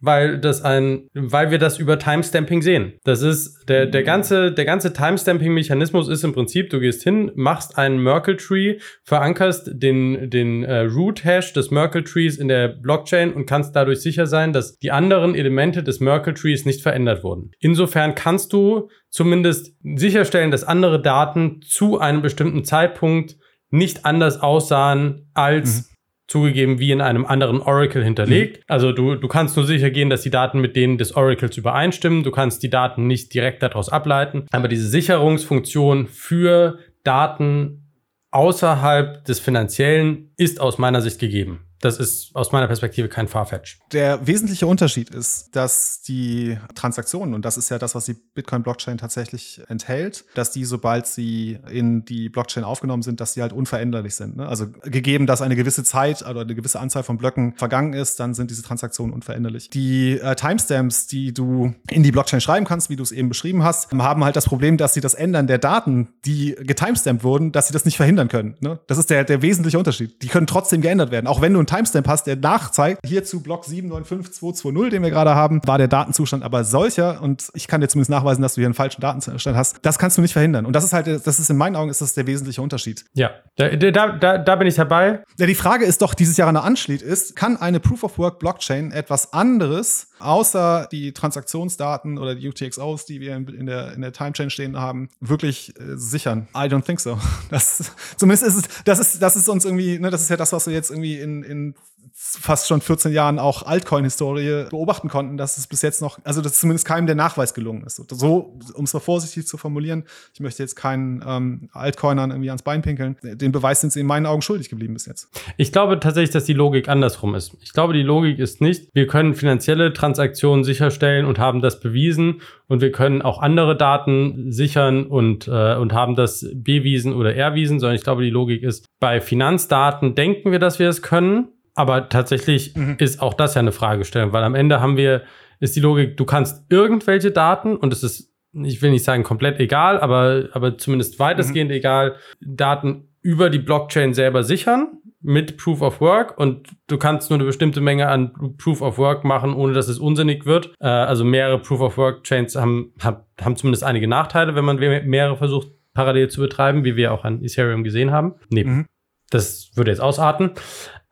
[0.00, 2.94] weil das ein, weil wir das über Timestamping sehen.
[3.04, 7.76] Das ist der, der ganze, der ganze Timestamping-Mechanismus ist im Prinzip, du gehst hin, machst
[7.76, 13.46] einen Merkle Tree, verankerst den, den äh, Root-Hash des Merkle Trees in der Blockchain und
[13.46, 17.50] kannst dadurch sicher sein, dass die anderen Elemente des Merkle Trees nicht verändert wurden.
[17.58, 23.36] Insofern kannst du zumindest sicherstellen, dass andere Daten zu einem bestimmten Zeitpunkt
[23.70, 25.90] nicht anders aussahen als mhm
[26.30, 28.58] zugegeben wie in einem anderen Oracle hinterlegt.
[28.58, 28.62] Mhm.
[28.68, 32.22] Also du, du kannst nur sicher gehen, dass die Daten mit denen des Oracles übereinstimmen.
[32.22, 34.46] Du kannst die Daten nicht direkt daraus ableiten.
[34.52, 37.90] Aber diese Sicherungsfunktion für Daten
[38.30, 41.66] außerhalb des Finanziellen ist aus meiner Sicht gegeben.
[41.80, 43.78] Das ist aus meiner Perspektive kein Farfetch.
[43.92, 48.98] Der wesentliche Unterschied ist, dass die Transaktionen, und das ist ja das, was die Bitcoin-Blockchain
[48.98, 54.14] tatsächlich enthält, dass die, sobald sie in die Blockchain aufgenommen sind, dass sie halt unveränderlich
[54.14, 54.36] sind.
[54.36, 54.46] Ne?
[54.46, 58.34] Also gegeben, dass eine gewisse Zeit oder eine gewisse Anzahl von Blöcken vergangen ist, dann
[58.34, 59.70] sind diese Transaktionen unveränderlich.
[59.70, 63.64] Die äh, Timestamps, die du in die Blockchain schreiben kannst, wie du es eben beschrieben
[63.64, 67.68] hast, haben halt das Problem, dass sie das Ändern der Daten, die getimestampt wurden, dass
[67.68, 68.56] sie das nicht verhindern können.
[68.60, 68.80] Ne?
[68.86, 70.22] Das ist der, der wesentliche Unterschied.
[70.22, 73.42] Die können trotzdem geändert werden, auch wenn du ein Timestamp hast, der nachzeigt, hier zu
[73.42, 77.88] Block 795220, den wir gerade haben, war der Datenzustand aber solcher und ich kann dir
[77.88, 79.78] zumindest nachweisen, dass du hier einen falschen Datenzustand hast.
[79.82, 80.66] Das kannst du nicht verhindern.
[80.66, 83.04] Und das ist halt, das ist in meinen Augen ist das der wesentliche Unterschied.
[83.14, 85.22] Ja, da, da, da, da bin ich dabei.
[85.38, 88.18] Ja, die Frage ist doch, dieses Jahr an der anschließt, ist, kann eine Proof of
[88.18, 94.02] Work Blockchain etwas anderes außer die Transaktionsdaten oder die UTXOs, die wir in, der, in
[94.02, 96.48] der Timechain stehen haben, wirklich äh, sichern?
[96.54, 97.18] I don't think so.
[97.50, 100.52] Das, zumindest ist es, das ist, das ist uns irgendwie, ne, das ist ja das,
[100.52, 101.74] was wir jetzt irgendwie in, in
[102.22, 106.60] fast schon 14 Jahren auch Altcoin-Historie beobachten konnten, dass es bis jetzt noch, also dass
[106.60, 107.96] zumindest keinem der Nachweis gelungen ist.
[107.96, 112.62] So, um es mal vorsichtig zu formulieren, ich möchte jetzt keinen ähm, Altcoinern irgendwie ans
[112.62, 113.16] Bein pinkeln.
[113.22, 115.28] Den Beweis sind sie in meinen Augen schuldig geblieben bis jetzt.
[115.56, 117.56] Ich glaube tatsächlich, dass die Logik andersrum ist.
[117.62, 122.42] Ich glaube, die Logik ist nicht, wir können finanzielle Transaktionen sicherstellen und haben das bewiesen
[122.68, 127.80] und wir können auch andere Daten sichern und, äh, und haben das bewiesen oder erwiesen,
[127.80, 131.48] sondern ich glaube, die Logik ist, bei Finanzdaten denken wir, dass wir es können
[131.80, 132.96] aber tatsächlich mhm.
[132.98, 135.22] ist auch das ja eine Fragestellung, weil am Ende haben wir,
[135.60, 139.58] ist die Logik, du kannst irgendwelche Daten und es ist, ich will nicht sagen komplett
[139.60, 141.76] egal, aber, aber zumindest weitestgehend mhm.
[141.76, 147.38] egal, Daten über die Blockchain selber sichern mit Proof of Work und du kannst nur
[147.38, 150.74] eine bestimmte Menge an Proof of Work machen, ohne dass es unsinnig wird.
[150.80, 154.78] Äh, also mehrere Proof of Work Chains haben, haben, haben zumindest einige Nachteile, wenn man
[154.78, 158.34] mehrere versucht parallel zu betreiben, wie wir auch an Ethereum gesehen haben.
[158.48, 158.86] Nee, mhm.
[159.30, 160.52] das würde jetzt ausarten.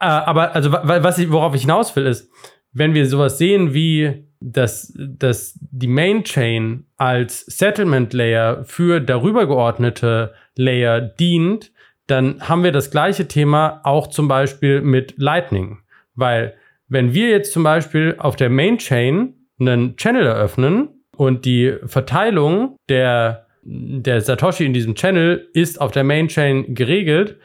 [0.00, 2.30] Äh, aber also was ich, worauf ich hinaus will, ist,
[2.72, 9.46] wenn wir sowas sehen wie dass, dass die Main Chain als Settlement Layer für darüber
[9.46, 11.72] geordnete Layer dient,
[12.06, 15.78] dann haben wir das gleiche Thema auch zum Beispiel mit Lightning.
[16.14, 16.54] Weil
[16.88, 22.76] wenn wir jetzt zum Beispiel auf der Main Chain einen Channel eröffnen und die Verteilung
[22.88, 27.38] der, der Satoshi in diesem Channel ist auf der Main Chain geregelt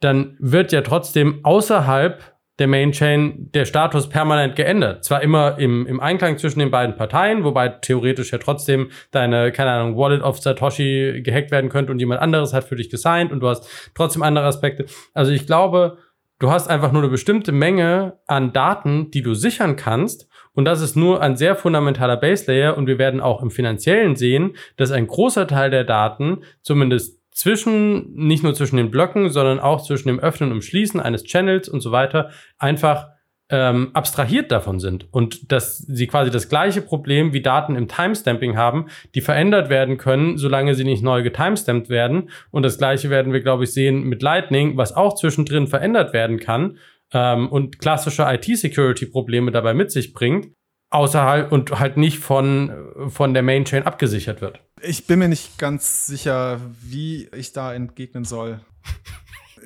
[0.00, 2.22] dann wird ja trotzdem außerhalb
[2.60, 5.02] der Main Chain der Status permanent geändert.
[5.02, 9.70] Zwar immer im, im Einklang zwischen den beiden Parteien, wobei theoretisch ja trotzdem deine, keine
[9.70, 13.40] Ahnung, Wallet of Satoshi gehackt werden könnte und jemand anderes hat für dich gesigned und
[13.40, 14.84] du hast trotzdem andere Aspekte.
[15.14, 15.96] Also ich glaube,
[16.38, 20.28] du hast einfach nur eine bestimmte Menge an Daten, die du sichern kannst.
[20.52, 22.76] Und das ist nur ein sehr fundamentaler Base Layer.
[22.76, 28.14] Und wir werden auch im Finanziellen sehen, dass ein großer Teil der Daten, zumindest zwischen,
[28.14, 31.80] nicht nur zwischen den Blöcken, sondern auch zwischen dem Öffnen und Schließen eines Channels und
[31.80, 33.08] so weiter, einfach
[33.50, 38.56] ähm, abstrahiert davon sind und dass sie quasi das gleiche Problem wie Daten im Timestamping
[38.56, 42.30] haben, die verändert werden können, solange sie nicht neu getimestampt werden.
[42.52, 46.38] Und das gleiche werden wir, glaube ich, sehen mit Lightning, was auch zwischendrin verändert werden
[46.38, 46.78] kann
[47.12, 50.48] ähm, und klassische IT-Security-Probleme dabei mit sich bringt
[50.90, 54.60] außerhalb und halt nicht von, von der Main Chain abgesichert wird.
[54.82, 58.60] Ich bin mir nicht ganz sicher, wie ich da entgegnen soll.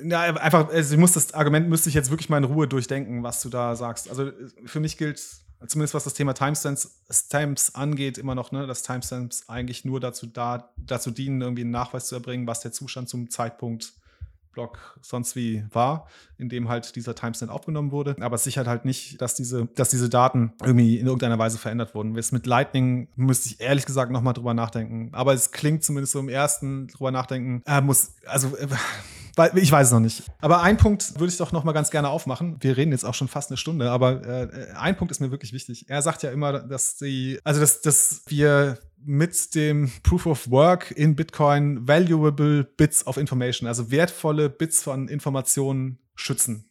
[0.03, 3.23] Ja, einfach, also ich muss das Argument müsste ich jetzt wirklich mal in Ruhe durchdenken,
[3.23, 4.09] was du da sagst.
[4.09, 4.29] Also
[4.65, 5.21] für mich gilt,
[5.67, 10.73] zumindest was das Thema Timestamps angeht, immer noch, ne, dass Timestamps eigentlich nur dazu da,
[10.75, 13.93] dazu dienen, irgendwie einen Nachweis zu erbringen, was der Zustand zum Zeitpunkt
[14.55, 18.15] Block sonst wie war, in dem halt dieser Timestamp aufgenommen wurde.
[18.19, 21.93] Aber es sichert halt nicht, dass diese, dass diese Daten irgendwie in irgendeiner Weise verändert
[21.93, 22.15] wurden.
[22.15, 25.09] Jetzt mit Lightning müsste ich ehrlich gesagt nochmal drüber nachdenken.
[25.13, 28.67] Aber es klingt zumindest so im ersten drüber nachdenken, äh, muss, also äh,
[29.55, 30.23] ich weiß es noch nicht.
[30.39, 32.57] Aber ein Punkt würde ich doch noch mal ganz gerne aufmachen.
[32.61, 35.51] Wir reden jetzt auch schon fast eine Stunde, aber äh, ein Punkt ist mir wirklich
[35.51, 35.89] wichtig.
[35.89, 40.91] Er sagt ja immer, dass die, also dass, dass wir mit dem Proof of Work
[40.91, 46.69] in Bitcoin valuable Bits of Information, also wertvolle Bits von Informationen schützen.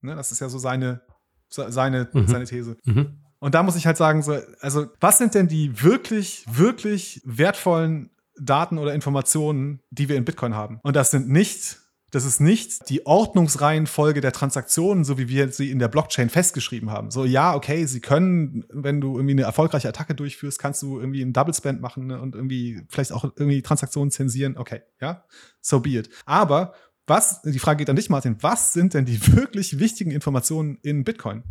[0.00, 1.02] Ne, das ist ja so seine,
[1.48, 2.26] seine, mhm.
[2.26, 2.76] seine These.
[2.84, 3.20] Mhm.
[3.38, 8.10] Und da muss ich halt sagen, so, also was sind denn die wirklich, wirklich wertvollen
[8.38, 10.80] Daten oder Informationen, die wir in Bitcoin haben?
[10.82, 11.78] Und das sind nicht
[12.12, 16.90] das ist nicht die Ordnungsreihenfolge der Transaktionen, so wie wir sie in der Blockchain festgeschrieben
[16.90, 17.10] haben.
[17.10, 21.22] So, ja, okay, sie können, wenn du irgendwie eine erfolgreiche Attacke durchführst, kannst du irgendwie
[21.22, 24.56] einen Double Spend machen ne, und irgendwie vielleicht auch irgendwie Transaktionen zensieren.
[24.56, 25.24] Okay, ja,
[25.60, 26.08] so be it.
[26.24, 26.74] Aber
[27.08, 31.04] Was, die Frage geht an dich, Martin, was sind denn die wirklich wichtigen Informationen in
[31.04, 31.44] Bitcoin?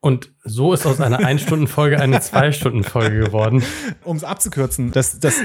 [0.00, 3.62] Und so ist aus einer Ein-Stunden-Folge eine Zwei-Stunden-Folge geworden.
[4.04, 5.40] Um es abzukürzen, das, das,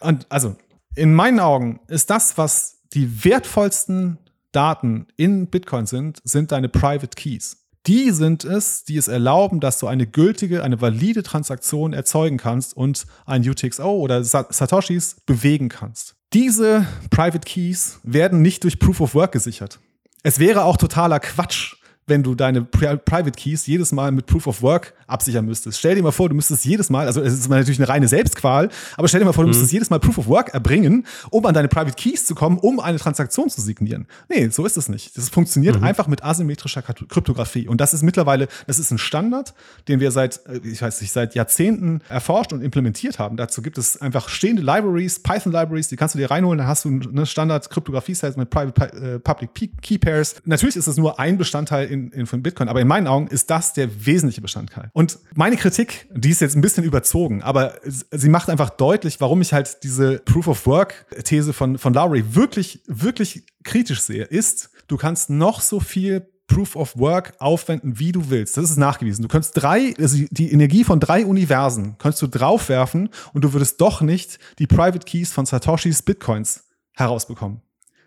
[0.00, 0.56] und also,
[0.94, 4.18] in meinen Augen ist das, was die wertvollsten
[4.52, 7.58] Daten in Bitcoin sind, sind deine Private Keys.
[7.86, 12.76] Die sind es, die es erlauben, dass du eine gültige, eine valide Transaktion erzeugen kannst
[12.76, 16.16] und ein UTXO oder Satoshis bewegen kannst.
[16.32, 19.78] Diese Private Keys werden nicht durch Proof of Work gesichert.
[20.22, 21.76] Es wäre auch totaler Quatsch,
[22.06, 25.78] wenn du deine Pri Private Keys jedes Mal mit Proof of Work absichern müsstest.
[25.78, 28.68] Stell dir mal vor, du müsstest jedes Mal, also es ist natürlich eine reine Selbstqual,
[28.96, 29.76] aber stell dir mal vor, du müsstest mhm.
[29.76, 32.98] jedes Mal Proof of Work erbringen, um an deine Private Keys zu kommen, um eine
[32.98, 34.06] Transaktion zu signieren.
[34.28, 35.16] Nee, so ist es nicht.
[35.16, 35.84] Das funktioniert mhm.
[35.84, 37.66] einfach mit asymmetrischer Kryptographie.
[37.66, 39.54] Und das ist mittlerweile, das ist ein Standard,
[39.88, 43.36] den wir seit, äh, ich weiß nicht, seit Jahrzehnten erforscht und implementiert haben.
[43.36, 46.88] Dazu gibt es einfach stehende Libraries, Python-Libraries, die kannst du dir reinholen, dann hast du
[46.88, 49.50] eine Standard-Kryptographie-Set mit Private äh, Public
[49.82, 50.36] Key Pairs.
[50.44, 52.68] Natürlich ist es nur ein Bestandteil in, in, von Bitcoin.
[52.68, 54.90] Aber in meinen Augen ist das der wesentliche Bestandteil.
[54.92, 59.40] Und meine Kritik, die ist jetzt ein bisschen überzogen, aber sie macht einfach deutlich, warum
[59.40, 64.70] ich halt diese Proof of Work These von, von Lowry wirklich, wirklich kritisch sehe, ist,
[64.88, 68.56] du kannst noch so viel Proof of Work aufwenden, wie du willst.
[68.56, 69.22] Das ist nachgewiesen.
[69.22, 73.80] Du kannst drei, also die Energie von drei Universen kannst du draufwerfen und du würdest
[73.80, 77.62] doch nicht die Private Keys von Satoshis Bitcoins herausbekommen.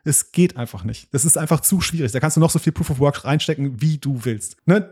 [0.10, 1.14] Es geht einfach nicht.
[1.14, 2.12] Das ist einfach zu schwierig.
[2.12, 4.58] Da kannst du noch so viel Proof of Work reinstecken, wie du willst.
[4.66, 4.92] Ne?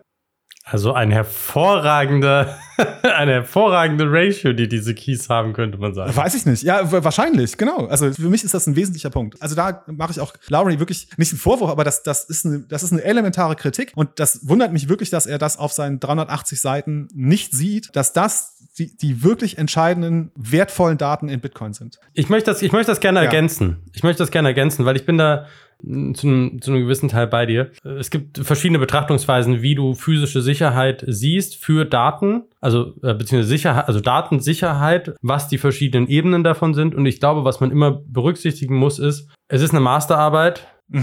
[0.70, 2.58] Also ein hervorragender,
[3.02, 6.14] eine hervorragende Ratio, die diese Keys haben, könnte man sagen.
[6.14, 6.64] Weiß ich nicht.
[6.64, 7.88] Ja, wahrscheinlich, genau.
[7.88, 9.42] Also für mich ist das ein wesentlicher Punkt.
[9.42, 12.60] Also da mache ich auch Lowry wirklich nicht einen Vorwurf, aber das, das, ist eine,
[12.68, 13.94] das ist eine elementare Kritik.
[13.96, 18.12] Und das wundert mich wirklich, dass er das auf seinen 380 Seiten nicht sieht, dass
[18.12, 21.98] das die, die wirklich entscheidenden, wertvollen Daten in Bitcoin sind.
[22.14, 23.26] Ich möchte das, ich möchte das gerne ja.
[23.26, 23.78] ergänzen.
[23.94, 25.46] Ich möchte das gerne ergänzen, weil ich bin da
[25.82, 27.72] zu einem, zu einem gewissen Teil bei dir.
[27.84, 33.88] Es gibt verschiedene Betrachtungsweisen, wie du physische Sicherheit siehst für Daten, also äh, beziehungsweise Sicherheit,
[33.88, 36.96] also Datensicherheit, was die verschiedenen Ebenen davon sind.
[36.96, 40.68] Und ich glaube, was man immer berücksichtigen muss, ist, es ist eine Masterarbeit.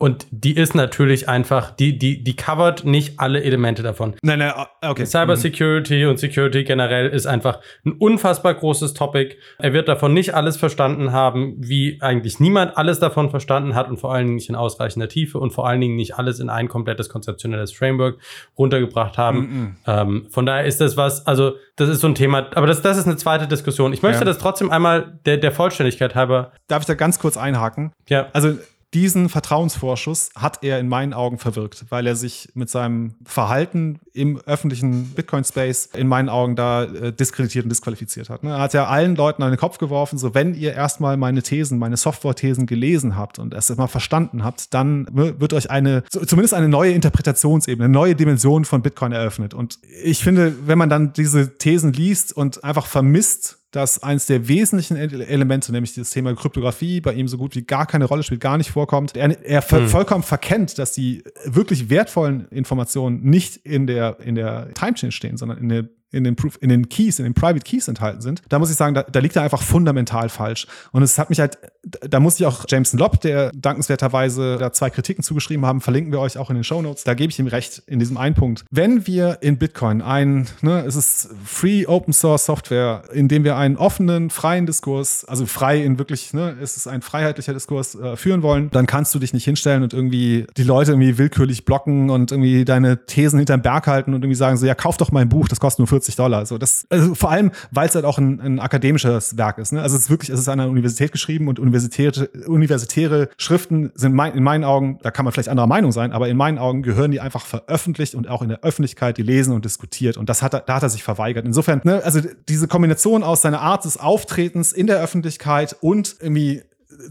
[0.00, 4.14] Und die ist natürlich einfach, die, die, die covert nicht alle Elemente davon.
[4.22, 5.04] Nein, nein, ah, okay.
[5.04, 6.10] Cybersecurity mhm.
[6.10, 9.34] und Security generell ist einfach ein unfassbar großes Topic.
[9.58, 13.98] Er wird davon nicht alles verstanden haben, wie eigentlich niemand alles davon verstanden hat und
[13.98, 16.68] vor allen Dingen nicht in ausreichender Tiefe und vor allen Dingen nicht alles in ein
[16.68, 18.18] komplettes konzeptionelles Framework
[18.56, 19.38] runtergebracht haben.
[19.38, 19.76] Mhm.
[19.84, 22.98] Ähm, von daher ist das was, also das ist so ein Thema, aber das, das
[22.98, 23.92] ist eine zweite Diskussion.
[23.92, 24.24] Ich möchte ja.
[24.24, 26.52] das trotzdem einmal der, der Vollständigkeit halber.
[26.68, 27.90] Darf ich da ganz kurz einhaken?
[28.08, 28.28] Ja.
[28.32, 28.56] Also
[28.94, 34.40] diesen Vertrauensvorschuss hat er in meinen Augen verwirkt, weil er sich mit seinem Verhalten im
[34.46, 38.42] öffentlichen Bitcoin-Space in meinen Augen da äh, diskreditiert und disqualifiziert hat.
[38.44, 38.50] Ne?
[38.50, 41.78] Er hat ja allen Leuten an den Kopf geworfen, so wenn ihr erstmal meine Thesen,
[41.78, 46.68] meine Software-Thesen gelesen habt und es mal verstanden habt, dann wird euch eine, zumindest eine
[46.68, 49.52] neue Interpretationsebene, eine neue Dimension von Bitcoin eröffnet.
[49.52, 54.48] Und ich finde, wenn man dann diese Thesen liest und einfach vermisst, dass eines der
[54.48, 58.40] wesentlichen Elemente, nämlich das Thema Kryptographie, bei ihm so gut wie gar keine Rolle spielt,
[58.40, 59.16] gar nicht vorkommt.
[59.16, 59.88] Er, er hm.
[59.88, 65.58] vollkommen verkennt, dass die wirklich wertvollen Informationen nicht in der, in der Timechain stehen, sondern
[65.58, 68.58] in der in den, Proof, in den Keys, in den Private Keys enthalten sind, da
[68.58, 70.66] muss ich sagen, da, da liegt er einfach fundamental falsch.
[70.92, 74.90] Und es hat mich halt, da muss ich auch Jameson Lobb, der dankenswerterweise da zwei
[74.90, 77.04] Kritiken zugeschrieben haben, verlinken wir euch auch in den Show Notes.
[77.04, 78.64] Da gebe ich ihm recht in diesem einen Punkt.
[78.70, 83.56] Wenn wir in Bitcoin ein, ne, es ist Free Open Source Software, in dem wir
[83.56, 88.16] einen offenen, freien Diskurs, also frei in wirklich, ne, es ist ein freiheitlicher Diskurs äh,
[88.16, 92.10] führen wollen, dann kannst du dich nicht hinstellen und irgendwie die Leute irgendwie willkürlich blocken
[92.10, 95.28] und irgendwie deine Thesen hinterm Berg halten und irgendwie sagen so, ja, kauf doch mein
[95.28, 96.46] Buch, das kostet nur 40 Dollar.
[96.46, 99.72] So, das, also vor allem, weil es halt auch ein, ein akademisches Werk ist.
[99.72, 99.82] Ne?
[99.82, 104.14] Also es ist wirklich, es ist an einer Universität geschrieben und universitäre, universitäre Schriften sind
[104.14, 106.82] mein, in meinen Augen, da kann man vielleicht anderer Meinung sein, aber in meinen Augen
[106.82, 110.16] gehören die einfach veröffentlicht und auch in der Öffentlichkeit gelesen und diskutiert.
[110.16, 111.44] Und das hat er, da hat er sich verweigert.
[111.44, 116.62] Insofern, ne, also diese Kombination aus seiner Art des Auftretens in der Öffentlichkeit und irgendwie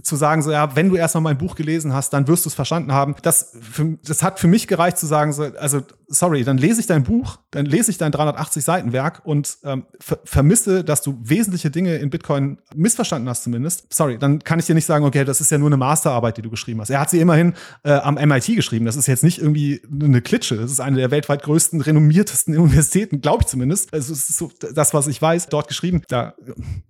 [0.04, 2.56] zu sagen, so ja, wenn du erstmal mein Buch gelesen hast, dann wirst du es
[2.56, 3.16] verstanden haben.
[3.22, 6.88] Das, für, das hat für mich gereicht zu sagen, so, also sorry, dann lese ich
[6.88, 11.18] dein Buch, dann lese ich dein 380 Seiten Werk und ähm, ver vermisse, dass du
[11.22, 13.92] wesentliche Dinge in Bitcoin missverstanden hast zumindest.
[13.94, 16.42] Sorry, dann kann ich dir nicht sagen, okay, das ist ja nur eine Masterarbeit, die
[16.42, 16.90] du geschrieben hast.
[16.90, 18.86] Er hat sie immerhin äh, am MIT geschrieben.
[18.86, 20.58] Das ist jetzt nicht irgendwie eine Klitsche.
[20.58, 23.94] Das ist eine der weltweit größten, renommiertesten Universitäten, glaube ich zumindest.
[23.94, 26.02] Es ist so das, was ich weiß, dort geschrieben.
[26.08, 26.36] Da,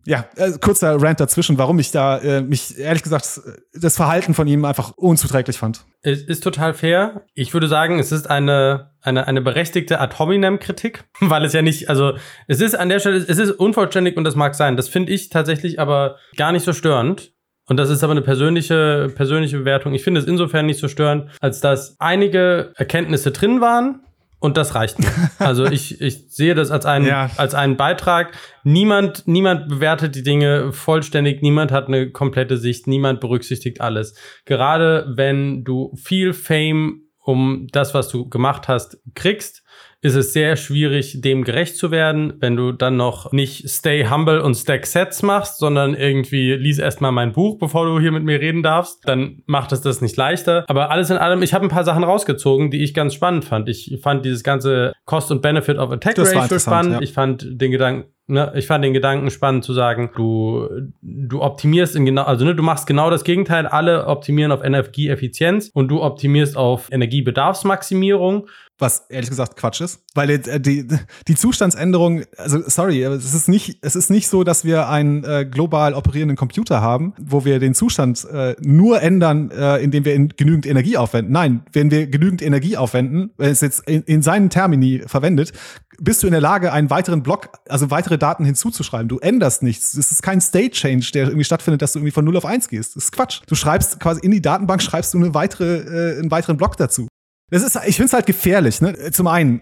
[0.05, 3.41] ja, äh, kurzer Rant dazwischen, warum ich da äh, mich ehrlich gesagt
[3.73, 5.85] das Verhalten von ihm einfach unzuträglich fand.
[6.01, 7.25] Es ist total fair.
[7.33, 11.89] Ich würde sagen, es ist eine, eine, eine berechtigte Ad hominem-Kritik, weil es ja nicht,
[11.89, 12.13] also
[12.47, 14.77] es ist an der Stelle, es ist unvollständig und das mag sein.
[14.77, 17.33] Das finde ich tatsächlich aber gar nicht so störend.
[17.69, 19.93] Und das ist aber eine persönliche, persönliche Bewertung.
[19.93, 24.01] Ich finde es insofern nicht so störend, als dass einige Erkenntnisse drin waren,
[24.39, 25.11] und das reicht mir.
[25.39, 27.29] Also ich, ich sehe das als einen, ja.
[27.37, 28.33] als einen Beitrag.
[28.63, 34.15] Niemand, niemand bewertet die Dinge vollständig, niemand hat eine komplette Sicht, niemand berücksichtigt alles.
[34.45, 39.63] Gerade wenn du viel Fame um das, was du gemacht hast, kriegst,
[40.01, 44.41] ist es sehr schwierig, dem gerecht zu werden, wenn du dann noch nicht Stay Humble
[44.41, 48.39] und Stack Sets machst, sondern irgendwie lies erstmal mein Buch, bevor du hier mit mir
[48.39, 49.07] reden darfst.
[49.07, 50.65] Dann macht es das nicht leichter.
[50.67, 53.69] Aber alles in allem, ich habe ein paar Sachen rausgezogen, die ich ganz spannend fand.
[53.69, 56.93] Ich fand dieses ganze Cost und Benefit of Attack Ratio spannend.
[56.93, 57.01] Ja.
[57.01, 60.67] Ich fand den Gedanken, Ne, ich fand den Gedanken spannend zu sagen, du,
[61.01, 63.65] du optimierst in genau, also ne, du machst genau das Gegenteil.
[63.65, 68.49] Alle optimieren auf Energieeffizienz und du optimierst auf Energiebedarfsmaximierung.
[68.79, 70.87] Was ehrlich gesagt Quatsch ist, weil äh, die,
[71.27, 75.45] die Zustandsänderung, also sorry, es ist nicht, es ist nicht so, dass wir einen äh,
[75.49, 80.29] global operierenden Computer haben, wo wir den Zustand äh, nur ändern, äh, indem wir in
[80.29, 81.33] genügend Energie aufwenden.
[81.33, 85.53] Nein, wenn wir genügend Energie aufwenden, wenn es jetzt in, in seinen Termini verwendet,
[85.99, 89.07] bist du in der Lage, einen weiteren Block, also weitere Daten hinzuzuschreiben.
[89.07, 89.95] Du änderst nichts.
[89.95, 92.69] Es ist kein State Change, der irgendwie stattfindet, dass du irgendwie von 0 auf 1
[92.69, 92.95] gehst.
[92.95, 93.41] Das ist Quatsch.
[93.47, 97.07] Du schreibst quasi in die Datenbank, schreibst du eine weitere, äh, einen weiteren Block dazu.
[97.49, 98.81] Das ist, ich finde es halt gefährlich.
[98.81, 99.11] Ne?
[99.11, 99.61] Zum einen,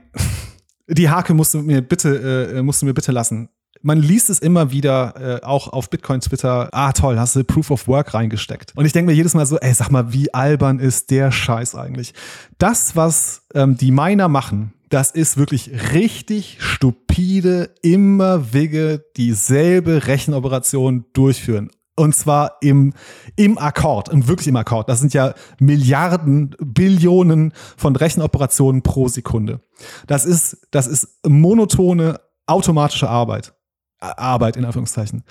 [0.87, 3.49] die Hake musst du mir bitte, äh, musst du mir bitte lassen.
[3.81, 7.69] Man liest es immer wieder, äh, auch auf Bitcoin Twitter, ah toll, hast du Proof
[7.69, 8.75] of Work reingesteckt.
[8.75, 11.75] Und ich denke mir jedes Mal so, ey, sag mal, wie albern ist der Scheiß
[11.75, 12.13] eigentlich?
[12.57, 21.05] Das, was ähm, die Miner machen, das ist wirklich richtig stupide, immer wigge dieselbe Rechenoperation
[21.13, 21.69] durchführen.
[21.97, 22.93] Und zwar im,
[23.37, 24.89] im Akkord, und wirklich im Akkord.
[24.89, 29.61] Das sind ja Milliarden, Billionen von Rechenoperationen pro Sekunde.
[30.07, 33.53] Das ist, das ist monotone, automatische Arbeit.
[33.99, 35.23] Arbeit in Anführungszeichen.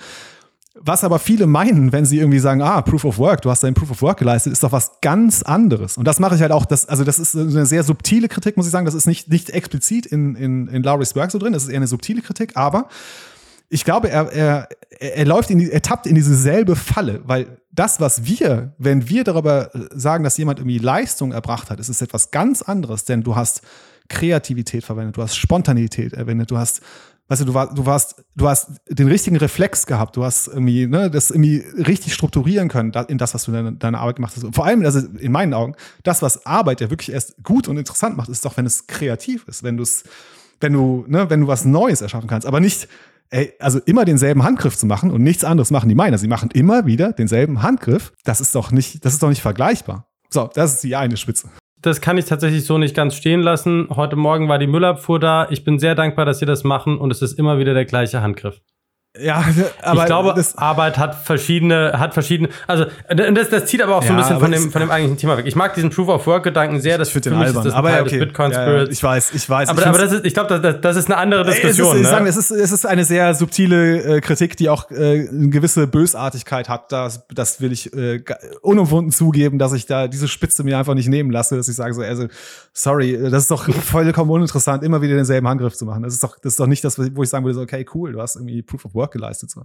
[0.76, 3.74] Was aber viele meinen, wenn sie irgendwie sagen, ah, Proof of Work, du hast dein
[3.74, 5.96] Proof of Work geleistet, ist doch was ganz anderes.
[5.96, 8.66] Und das mache ich halt auch, das, also das ist eine sehr subtile Kritik, muss
[8.66, 8.84] ich sagen.
[8.84, 11.76] Das ist nicht, nicht explizit in, in, in Lowry's Work so drin, das ist eher
[11.76, 12.88] eine subtile Kritik, aber
[13.68, 18.00] ich glaube, er, er, er läuft in die, er tappt in dieselbe Falle, weil das,
[18.00, 22.30] was wir, wenn wir darüber sagen, dass jemand irgendwie Leistung erbracht hat, ist es etwas
[22.30, 23.62] ganz anderes, denn du hast
[24.08, 26.82] Kreativität verwendet, du hast Spontanität verwendet, du hast
[27.28, 30.86] weißt du, du, war, du warst, du hast den richtigen Reflex gehabt, du hast irgendwie,
[30.86, 34.44] ne, das irgendwie richtig strukturieren können in das, was du in deiner Arbeit gemacht hast.
[34.44, 37.78] Und vor allem, also in meinen Augen, das, was Arbeit ja wirklich erst gut und
[37.78, 40.04] interessant macht, ist doch, wenn es kreativ ist, wenn du es,
[40.60, 42.88] wenn du, ne, wenn du was Neues erschaffen kannst, aber nicht,
[43.30, 46.18] ey, also immer denselben Handgriff zu machen und nichts anderes machen die Miner.
[46.18, 48.12] Sie machen immer wieder denselben Handgriff.
[48.24, 50.08] Das ist doch nicht, das ist doch nicht vergleichbar.
[50.30, 51.48] So, das ist die eine Spitze
[51.84, 53.88] das kann ich tatsächlich so nicht ganz stehen lassen.
[53.90, 55.48] Heute Morgen war die Müllabfuhr da.
[55.50, 58.22] Ich bin sehr dankbar, dass sie das machen und es ist immer wieder der gleiche
[58.22, 58.62] Handgriff.
[59.16, 59.44] Ja,
[59.82, 64.12] aber ich glaube, Arbeit hat verschiedene, hat verschiedene, also das, das zieht aber auch so
[64.12, 65.46] ein bisschen von dem, von dem eigentlichen Thema weg.
[65.46, 67.62] Ich mag diesen Proof of Work Gedanken sehr, das für den mich albern.
[67.62, 68.18] das aber Teil okay.
[68.18, 68.88] Bitcoin Spirits.
[68.88, 69.68] Ja, ich weiß, ich weiß.
[69.68, 71.92] Aber, ich aber das ist, ich glaube, das, das ist eine andere Diskussion.
[71.92, 72.10] Es ist, ne?
[72.10, 75.86] sagen, es ist, es ist eine sehr subtile äh, Kritik, die auch äh, eine gewisse
[75.86, 76.90] Bösartigkeit hat.
[76.90, 78.20] Das, das will ich äh,
[78.62, 81.94] unumwunden zugeben, dass ich da diese Spitze mir einfach nicht nehmen lasse, dass ich sage
[81.94, 82.26] so, also
[82.72, 86.02] sorry, das ist doch vollkommen uninteressant, immer wieder denselben Handgriff zu machen.
[86.02, 88.10] Das ist doch, das ist doch nicht das, wo ich sagen würde, so, okay, cool,
[88.10, 89.50] du hast irgendwie Proof of Work geleistet.
[89.50, 89.62] So.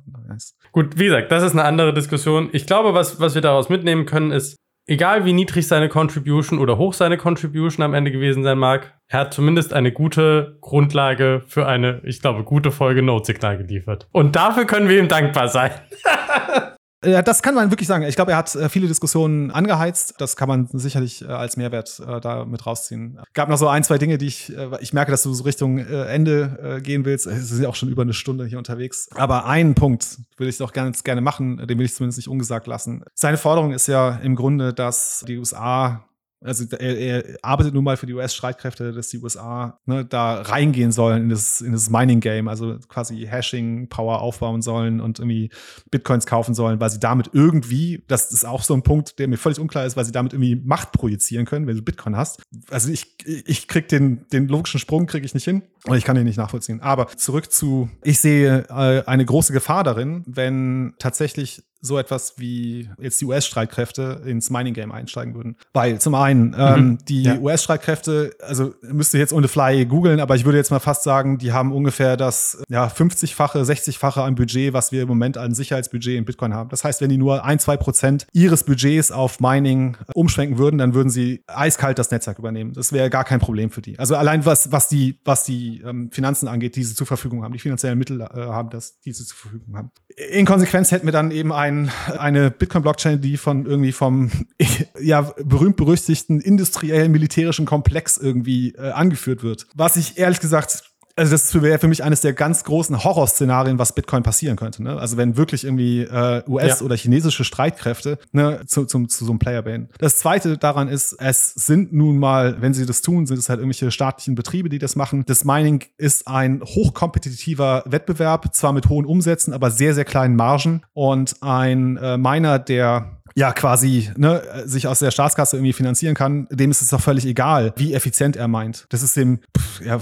[0.71, 2.49] Gut, wie gesagt, das ist eine andere Diskussion.
[2.51, 4.55] Ich glaube, was, was wir daraus mitnehmen können, ist,
[4.87, 9.19] egal wie niedrig seine Contribution oder hoch seine Contribution am Ende gewesen sein mag, er
[9.19, 14.07] hat zumindest eine gute Grundlage für eine, ich glaube, gute Folge Note-Signal geliefert.
[14.11, 15.71] Und dafür können wir ihm dankbar sein.
[17.03, 18.03] Ja, das kann man wirklich sagen.
[18.03, 20.15] Ich glaube, er hat äh, viele Diskussionen angeheizt.
[20.17, 23.19] Das kann man sicherlich äh, als Mehrwert äh, da mit rausziehen.
[23.33, 26.81] Gab noch so ein, zwei Dinge, die ich, ich merke, dass du so Richtung Ende
[26.83, 27.27] gehen willst.
[27.27, 29.07] Es sind ja auch schon über eine Stunde hier unterwegs.
[29.15, 32.67] Aber einen Punkt würde ich doch ganz gerne machen, den will ich zumindest nicht ungesagt
[32.67, 33.03] lassen.
[33.13, 36.08] Seine Forderung ist ja im Grunde, dass die USA
[36.41, 40.91] also er, er, arbeitet nun mal für die US-Streitkräfte, dass die USA ne, da reingehen
[40.91, 45.49] sollen in das, in das Mining-Game, also quasi Hashing-Power aufbauen sollen und irgendwie
[45.91, 49.37] Bitcoins kaufen sollen, weil sie damit irgendwie, das ist auch so ein Punkt, der mir
[49.37, 52.41] völlig unklar ist, weil sie damit irgendwie Macht projizieren können, wenn du Bitcoin hast.
[52.69, 56.15] Also ich, ich krieg den, den logischen Sprung kriege ich nicht hin und ich kann
[56.15, 56.81] den nicht nachvollziehen.
[56.81, 62.89] Aber zurück zu, ich sehe äh, eine große Gefahr darin, wenn tatsächlich so etwas wie
[62.99, 65.55] jetzt die US-Streitkräfte ins Mining-Game einsteigen würden.
[65.73, 66.97] Weil zum einen, ähm, mhm.
[67.07, 67.37] die ja.
[67.37, 71.53] US-Streitkräfte, also müsste jetzt ohne Fly googeln, aber ich würde jetzt mal fast sagen, die
[71.53, 76.25] haben ungefähr das ja, 50-fache, 60-fache an Budget, was wir im Moment an Sicherheitsbudget in
[76.25, 76.69] Bitcoin haben.
[76.69, 80.93] Das heißt, wenn die nur ein, zwei Prozent ihres Budgets auf Mining umschwenken würden, dann
[80.93, 82.73] würden sie eiskalt das Netzwerk übernehmen.
[82.73, 83.97] Das wäre gar kein Problem für die.
[83.97, 87.53] Also allein was, was die, was die ähm, Finanzen angeht, die sie zur Verfügung haben,
[87.53, 89.91] die finanziellen Mittel äh, haben, dass diese zur Verfügung haben.
[90.31, 94.31] In Konsequenz hätten wir dann eben ein ein, eine Bitcoin-Blockchain, die von irgendwie vom
[94.99, 99.67] ja, berühmt-berüchtigten industriellen militärischen Komplex irgendwie äh, angeführt wird.
[99.75, 100.88] Was ich ehrlich gesagt
[101.19, 104.81] also das wäre für mich eines der ganz großen Horrorszenarien, was Bitcoin passieren könnte.
[104.81, 104.97] Ne?
[104.97, 106.85] Also wenn wirklich irgendwie äh, US- ja.
[106.85, 109.89] oder chinesische Streitkräfte ne, zu, zum, zu so einem Player banen.
[109.99, 113.59] Das Zweite daran ist, es sind nun mal, wenn sie das tun, sind es halt
[113.59, 115.23] irgendwelche staatlichen Betriebe, die das machen.
[115.27, 120.81] Das Mining ist ein hochkompetitiver Wettbewerb, zwar mit hohen Umsätzen, aber sehr, sehr kleinen Margen.
[120.93, 126.47] Und ein äh, Miner, der ja quasi ne, sich aus der Staatskasse irgendwie finanzieren kann,
[126.51, 128.85] dem ist es doch völlig egal, wie effizient er meint.
[128.89, 129.99] Das ist dem, pff, ja,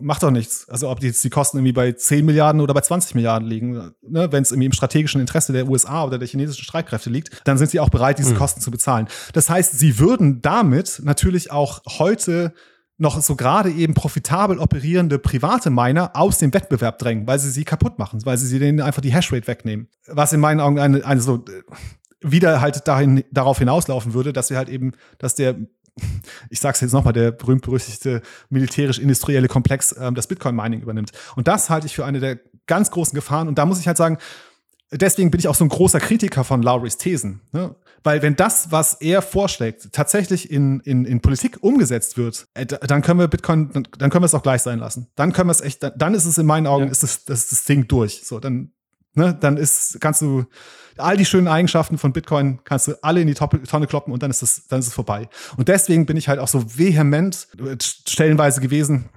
[0.00, 0.68] macht doch nichts.
[0.68, 4.32] Also ob jetzt die Kosten irgendwie bei 10 Milliarden oder bei 20 Milliarden liegen, ne,
[4.32, 7.70] wenn es irgendwie im strategischen Interesse der USA oder der chinesischen Streitkräfte liegt, dann sind
[7.70, 8.38] sie auch bereit, diese mhm.
[8.38, 9.08] Kosten zu bezahlen.
[9.32, 12.54] Das heißt, sie würden damit natürlich auch heute
[12.96, 17.64] noch so gerade eben profitabel operierende private Miner aus dem Wettbewerb drängen, weil sie sie
[17.64, 19.88] kaputt machen, weil sie sie denen einfach die Hashrate wegnehmen.
[20.06, 21.44] Was in meinen Augen eine, eine so
[22.20, 25.56] wieder halt dahin, darauf hinauslaufen würde, dass sie halt eben, dass der
[26.50, 31.12] ich sage es jetzt nochmal, der berühmt-berüchtigte militärisch-industrielle Komplex ähm, das Bitcoin-Mining übernimmt.
[31.36, 33.48] Und das halte ich für eine der ganz großen Gefahren.
[33.48, 34.18] Und da muss ich halt sagen,
[34.90, 37.40] deswegen bin ich auch so ein großer Kritiker von Lowrys Thesen.
[37.52, 37.74] Ne?
[38.02, 43.02] Weil wenn das, was er vorschlägt, tatsächlich in, in, in Politik umgesetzt wird, äh, dann
[43.02, 45.08] können wir Bitcoin, dann, dann können wir es auch gleich sein lassen.
[45.16, 46.90] Dann können wir es echt, dann, dann ist es in meinen Augen, ja.
[46.90, 48.22] ist das, das, das Ding durch.
[48.24, 48.72] So, dann,
[49.14, 50.44] ne, dann ist, kannst du
[50.96, 54.30] all die schönen Eigenschaften von Bitcoin kannst du alle in die Tonne kloppen und dann
[54.30, 55.28] ist es, dann ist es vorbei.
[55.56, 59.08] Und deswegen bin ich halt auch so vehement äh, stellenweise gewesen,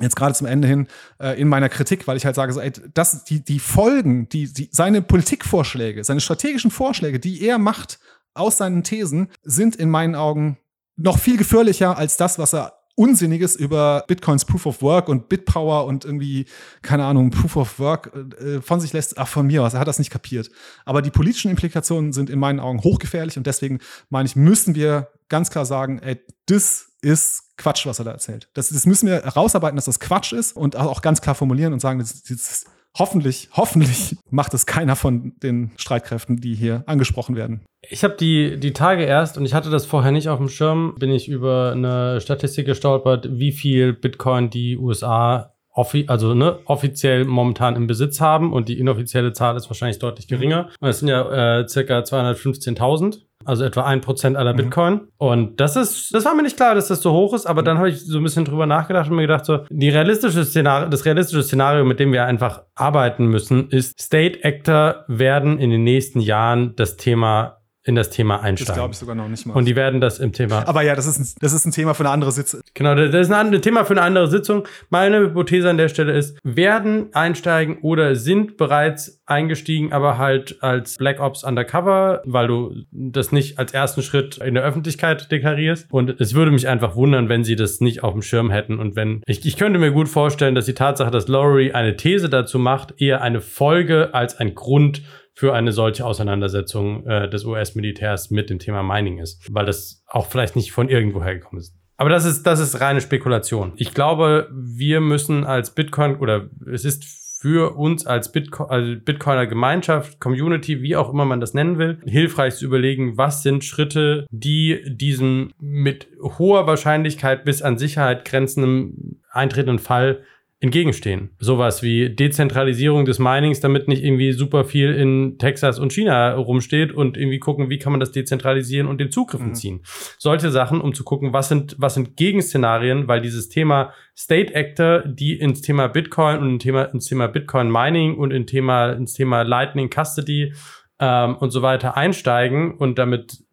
[0.00, 0.88] jetzt gerade zum Ende hin
[1.20, 4.52] äh, in meiner Kritik, weil ich halt sage, so, ey, das, die, die Folgen, die,
[4.52, 8.00] die, seine Politikvorschläge, seine strategischen Vorschläge, die er macht
[8.34, 10.58] aus seinen Thesen, sind in meinen Augen
[10.96, 15.86] noch viel gefährlicher als das, was er Unsinniges über Bitcoins Proof of Work und Bitpower
[15.86, 16.46] und irgendwie,
[16.82, 19.18] keine Ahnung, Proof of Work äh, von sich lässt.
[19.18, 20.50] Ach, von mir aus, er hat das nicht kapiert.
[20.84, 23.80] Aber die politischen Implikationen sind in meinen Augen hochgefährlich und deswegen
[24.10, 28.48] meine ich, müssen wir ganz klar sagen, ey, das ist Quatsch, was er da erzählt.
[28.54, 31.80] Das, das müssen wir herausarbeiten, dass das Quatsch ist und auch ganz klar formulieren und
[31.80, 32.64] sagen, das, das,
[32.98, 37.64] hoffentlich, hoffentlich macht es keiner von den Streitkräften, die hier angesprochen werden.
[37.88, 40.94] Ich habe die, die Tage erst, und ich hatte das vorher nicht auf dem Schirm,
[40.98, 47.24] bin ich über eine Statistik gestolpert, wie viel Bitcoin die USA offi also ne, offiziell
[47.24, 50.70] momentan im Besitz haben und die inoffizielle Zahl ist wahrscheinlich deutlich geringer.
[50.80, 54.56] Und es sind ja äh, circa 215.000 also etwa ein Prozent aller mhm.
[54.56, 55.00] Bitcoin.
[55.18, 57.78] Und das ist, das war mir nicht klar, dass das so hoch ist, aber dann
[57.78, 61.04] habe ich so ein bisschen drüber nachgedacht und mir gedacht, so, die realistische Szenario, das
[61.04, 66.20] realistische Szenario, mit dem wir einfach arbeiten müssen, ist, State Actor werden in den nächsten
[66.20, 68.68] Jahren das Thema in das Thema einsteigen.
[68.68, 69.54] Das glaube ich sogar noch nicht mal.
[69.54, 70.66] Und die werden das im Thema.
[70.66, 72.60] Aber ja, das ist ein, das ist ein Thema für eine andere Sitzung.
[72.72, 74.66] Genau, das ist ein Thema für eine andere Sitzung.
[74.88, 80.96] Meine Hypothese an der Stelle ist, werden einsteigen oder sind bereits eingestiegen, aber halt als
[80.96, 85.86] Black Ops Undercover, weil du das nicht als ersten Schritt in der Öffentlichkeit deklarierst.
[85.90, 88.78] Und es würde mich einfach wundern, wenn sie das nicht auf dem Schirm hätten.
[88.78, 92.30] Und wenn, ich, ich könnte mir gut vorstellen, dass die Tatsache, dass Lowry eine These
[92.30, 95.02] dazu macht, eher eine Folge als ein Grund
[95.34, 100.26] für eine solche Auseinandersetzung äh, des US-Militärs mit dem Thema Mining ist, weil das auch
[100.26, 101.74] vielleicht nicht von irgendwo hergekommen ist.
[101.96, 103.72] Aber das ist, das ist reine Spekulation.
[103.76, 107.04] Ich glaube, wir müssen als Bitcoin oder es ist
[107.44, 112.00] für uns als Bitco also Bitcoiner Gemeinschaft, Community, wie auch immer man das nennen will,
[112.06, 119.20] hilfreich zu überlegen, was sind Schritte, die diesem mit hoher Wahrscheinlichkeit bis an Sicherheit grenzenden
[119.30, 120.22] eintretenden Fall
[120.64, 121.30] entgegenstehen.
[121.38, 126.90] Sowas wie Dezentralisierung des Minings, damit nicht irgendwie super viel in Texas und China rumsteht
[126.90, 129.54] und irgendwie gucken, wie kann man das dezentralisieren und den Zugriff mhm.
[129.54, 129.80] ziehen.
[130.18, 135.02] Solche Sachen, um zu gucken, was sind, was sind Gegenszenarien, weil dieses Thema State Actor,
[135.06, 139.42] die ins Thema Bitcoin und Thema, ins Thema Bitcoin Mining und in Thema, ins Thema
[139.42, 140.54] Lightning Custody
[140.98, 143.44] ähm, und so weiter einsteigen und damit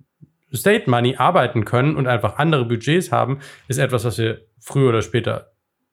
[0.54, 5.02] State Money arbeiten können und einfach andere Budgets haben, ist etwas, was wir früher oder
[5.02, 5.51] später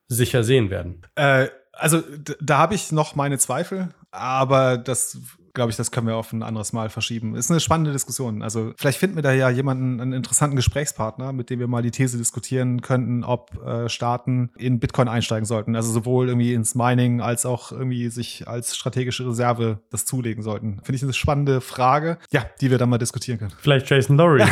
[0.09, 1.02] sicher sehen werden.
[1.14, 2.02] Äh, also
[2.40, 5.18] da habe ich noch meine Zweifel, aber das
[5.59, 7.34] glaube ich, das können wir auf ein anderes Mal verschieben.
[7.34, 8.42] Ist eine spannende Diskussion.
[8.42, 11.90] Also vielleicht finden wir da ja jemanden, einen interessanten Gesprächspartner, mit dem wir mal die
[11.90, 15.74] These diskutieren könnten, ob äh, Staaten in Bitcoin einsteigen sollten.
[15.74, 20.80] Also sowohl irgendwie ins Mining als auch irgendwie sich als strategische Reserve das zulegen sollten.
[20.84, 23.52] Finde ich eine spannende Frage, ja, die wir dann mal diskutieren können.
[23.59, 24.44] Vielleicht Jason Lowry.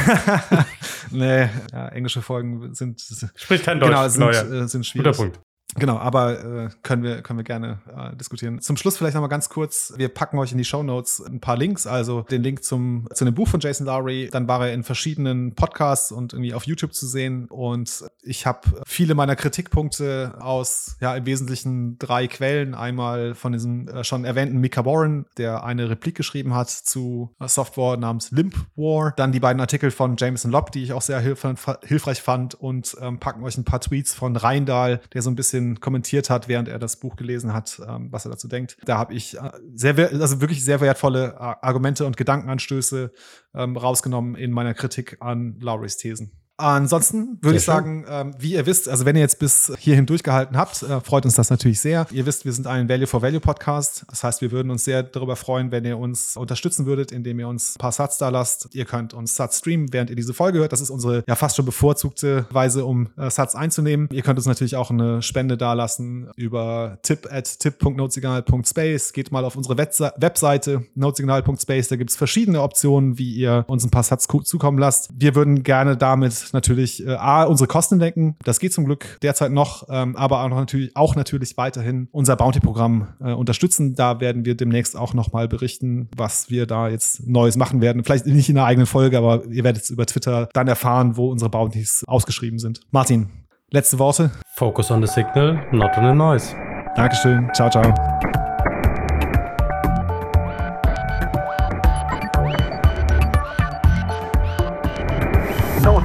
[1.12, 3.00] nee, ja, englische Folgen sind
[3.36, 3.90] spricht kein Deutsch.
[4.14, 5.16] Genau, sind, äh, sind schwierig.
[5.16, 5.45] Guter Punkt.
[5.78, 8.60] Genau, aber äh, können, wir, können wir gerne äh, diskutieren.
[8.60, 9.92] Zum Schluss vielleicht nochmal ganz kurz.
[9.96, 13.24] Wir packen euch in die Show Notes ein paar Links, also den Link zum, zu
[13.24, 14.28] dem Buch von Jason Lowry.
[14.30, 17.46] Dann war er in verschiedenen Podcasts und irgendwie auf YouTube zu sehen.
[17.46, 22.74] Und ich habe viele meiner Kritikpunkte aus, ja, im Wesentlichen drei Quellen.
[22.74, 27.96] Einmal von diesem äh, schon erwähnten Mika Warren, der eine Replik geschrieben hat zu Software
[27.96, 29.12] namens Limp War.
[29.16, 31.46] Dann die beiden Artikel von Jameson Lobb, die ich auch sehr hilf
[31.82, 32.54] hilfreich fand.
[32.54, 36.48] Und ähm, packen euch ein paar Tweets von Reindahl, der so ein bisschen kommentiert hat,
[36.48, 38.76] während er das Buch gelesen hat, ähm, was er dazu denkt.
[38.84, 43.12] Da habe ich äh, sehr, also wirklich sehr wertvolle äh, Argumente und Gedankenanstöße
[43.54, 46.32] ähm, rausgenommen in meiner Kritik an Lowrys Thesen.
[46.58, 50.56] Ansonsten würde ich sagen, ähm, wie ihr wisst, also wenn ihr jetzt bis hierhin durchgehalten
[50.56, 52.06] habt, äh, freut uns das natürlich sehr.
[52.10, 54.06] Ihr wisst, wir sind ein Value for Value Podcast.
[54.08, 57.48] Das heißt, wir würden uns sehr darüber freuen, wenn ihr uns unterstützen würdet, indem ihr
[57.48, 58.68] uns ein paar Satz da lasst.
[58.72, 60.72] Ihr könnt uns Satz streamen, während ihr diese Folge hört.
[60.72, 64.08] Das ist unsere ja fast schon bevorzugte Weise, um äh, Satz einzunehmen.
[64.10, 69.12] Ihr könnt uns natürlich auch eine Spende dalassen über tip at tip.notesignal.space.
[69.12, 71.88] Geht mal auf unsere Webseite notesignal.space.
[71.88, 75.10] Da gibt es verschiedene Optionen, wie ihr uns ein paar Satz zukommen lasst.
[75.14, 78.36] Wir würden gerne damit natürlich äh, A, unsere Kosten denken.
[78.44, 83.08] Das geht zum Glück derzeit noch, ähm, aber auch natürlich, auch natürlich weiterhin unser Bounty-Programm
[83.20, 83.94] äh, unterstützen.
[83.94, 88.04] Da werden wir demnächst auch nochmal berichten, was wir da jetzt Neues machen werden.
[88.04, 91.30] Vielleicht nicht in einer eigenen Folge, aber ihr werdet es über Twitter dann erfahren, wo
[91.30, 92.80] unsere Bounties ausgeschrieben sind.
[92.90, 93.28] Martin,
[93.70, 94.30] letzte Worte.
[94.54, 96.54] Focus on the signal, not on the noise.
[96.96, 97.48] Dankeschön.
[97.54, 97.92] Ciao, ciao.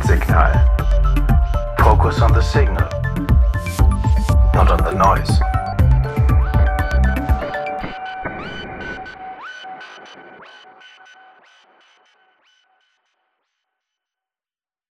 [0.02, 1.78] Notsignal.
[1.78, 2.88] Focus on the signal,
[4.54, 5.61] not on the noise.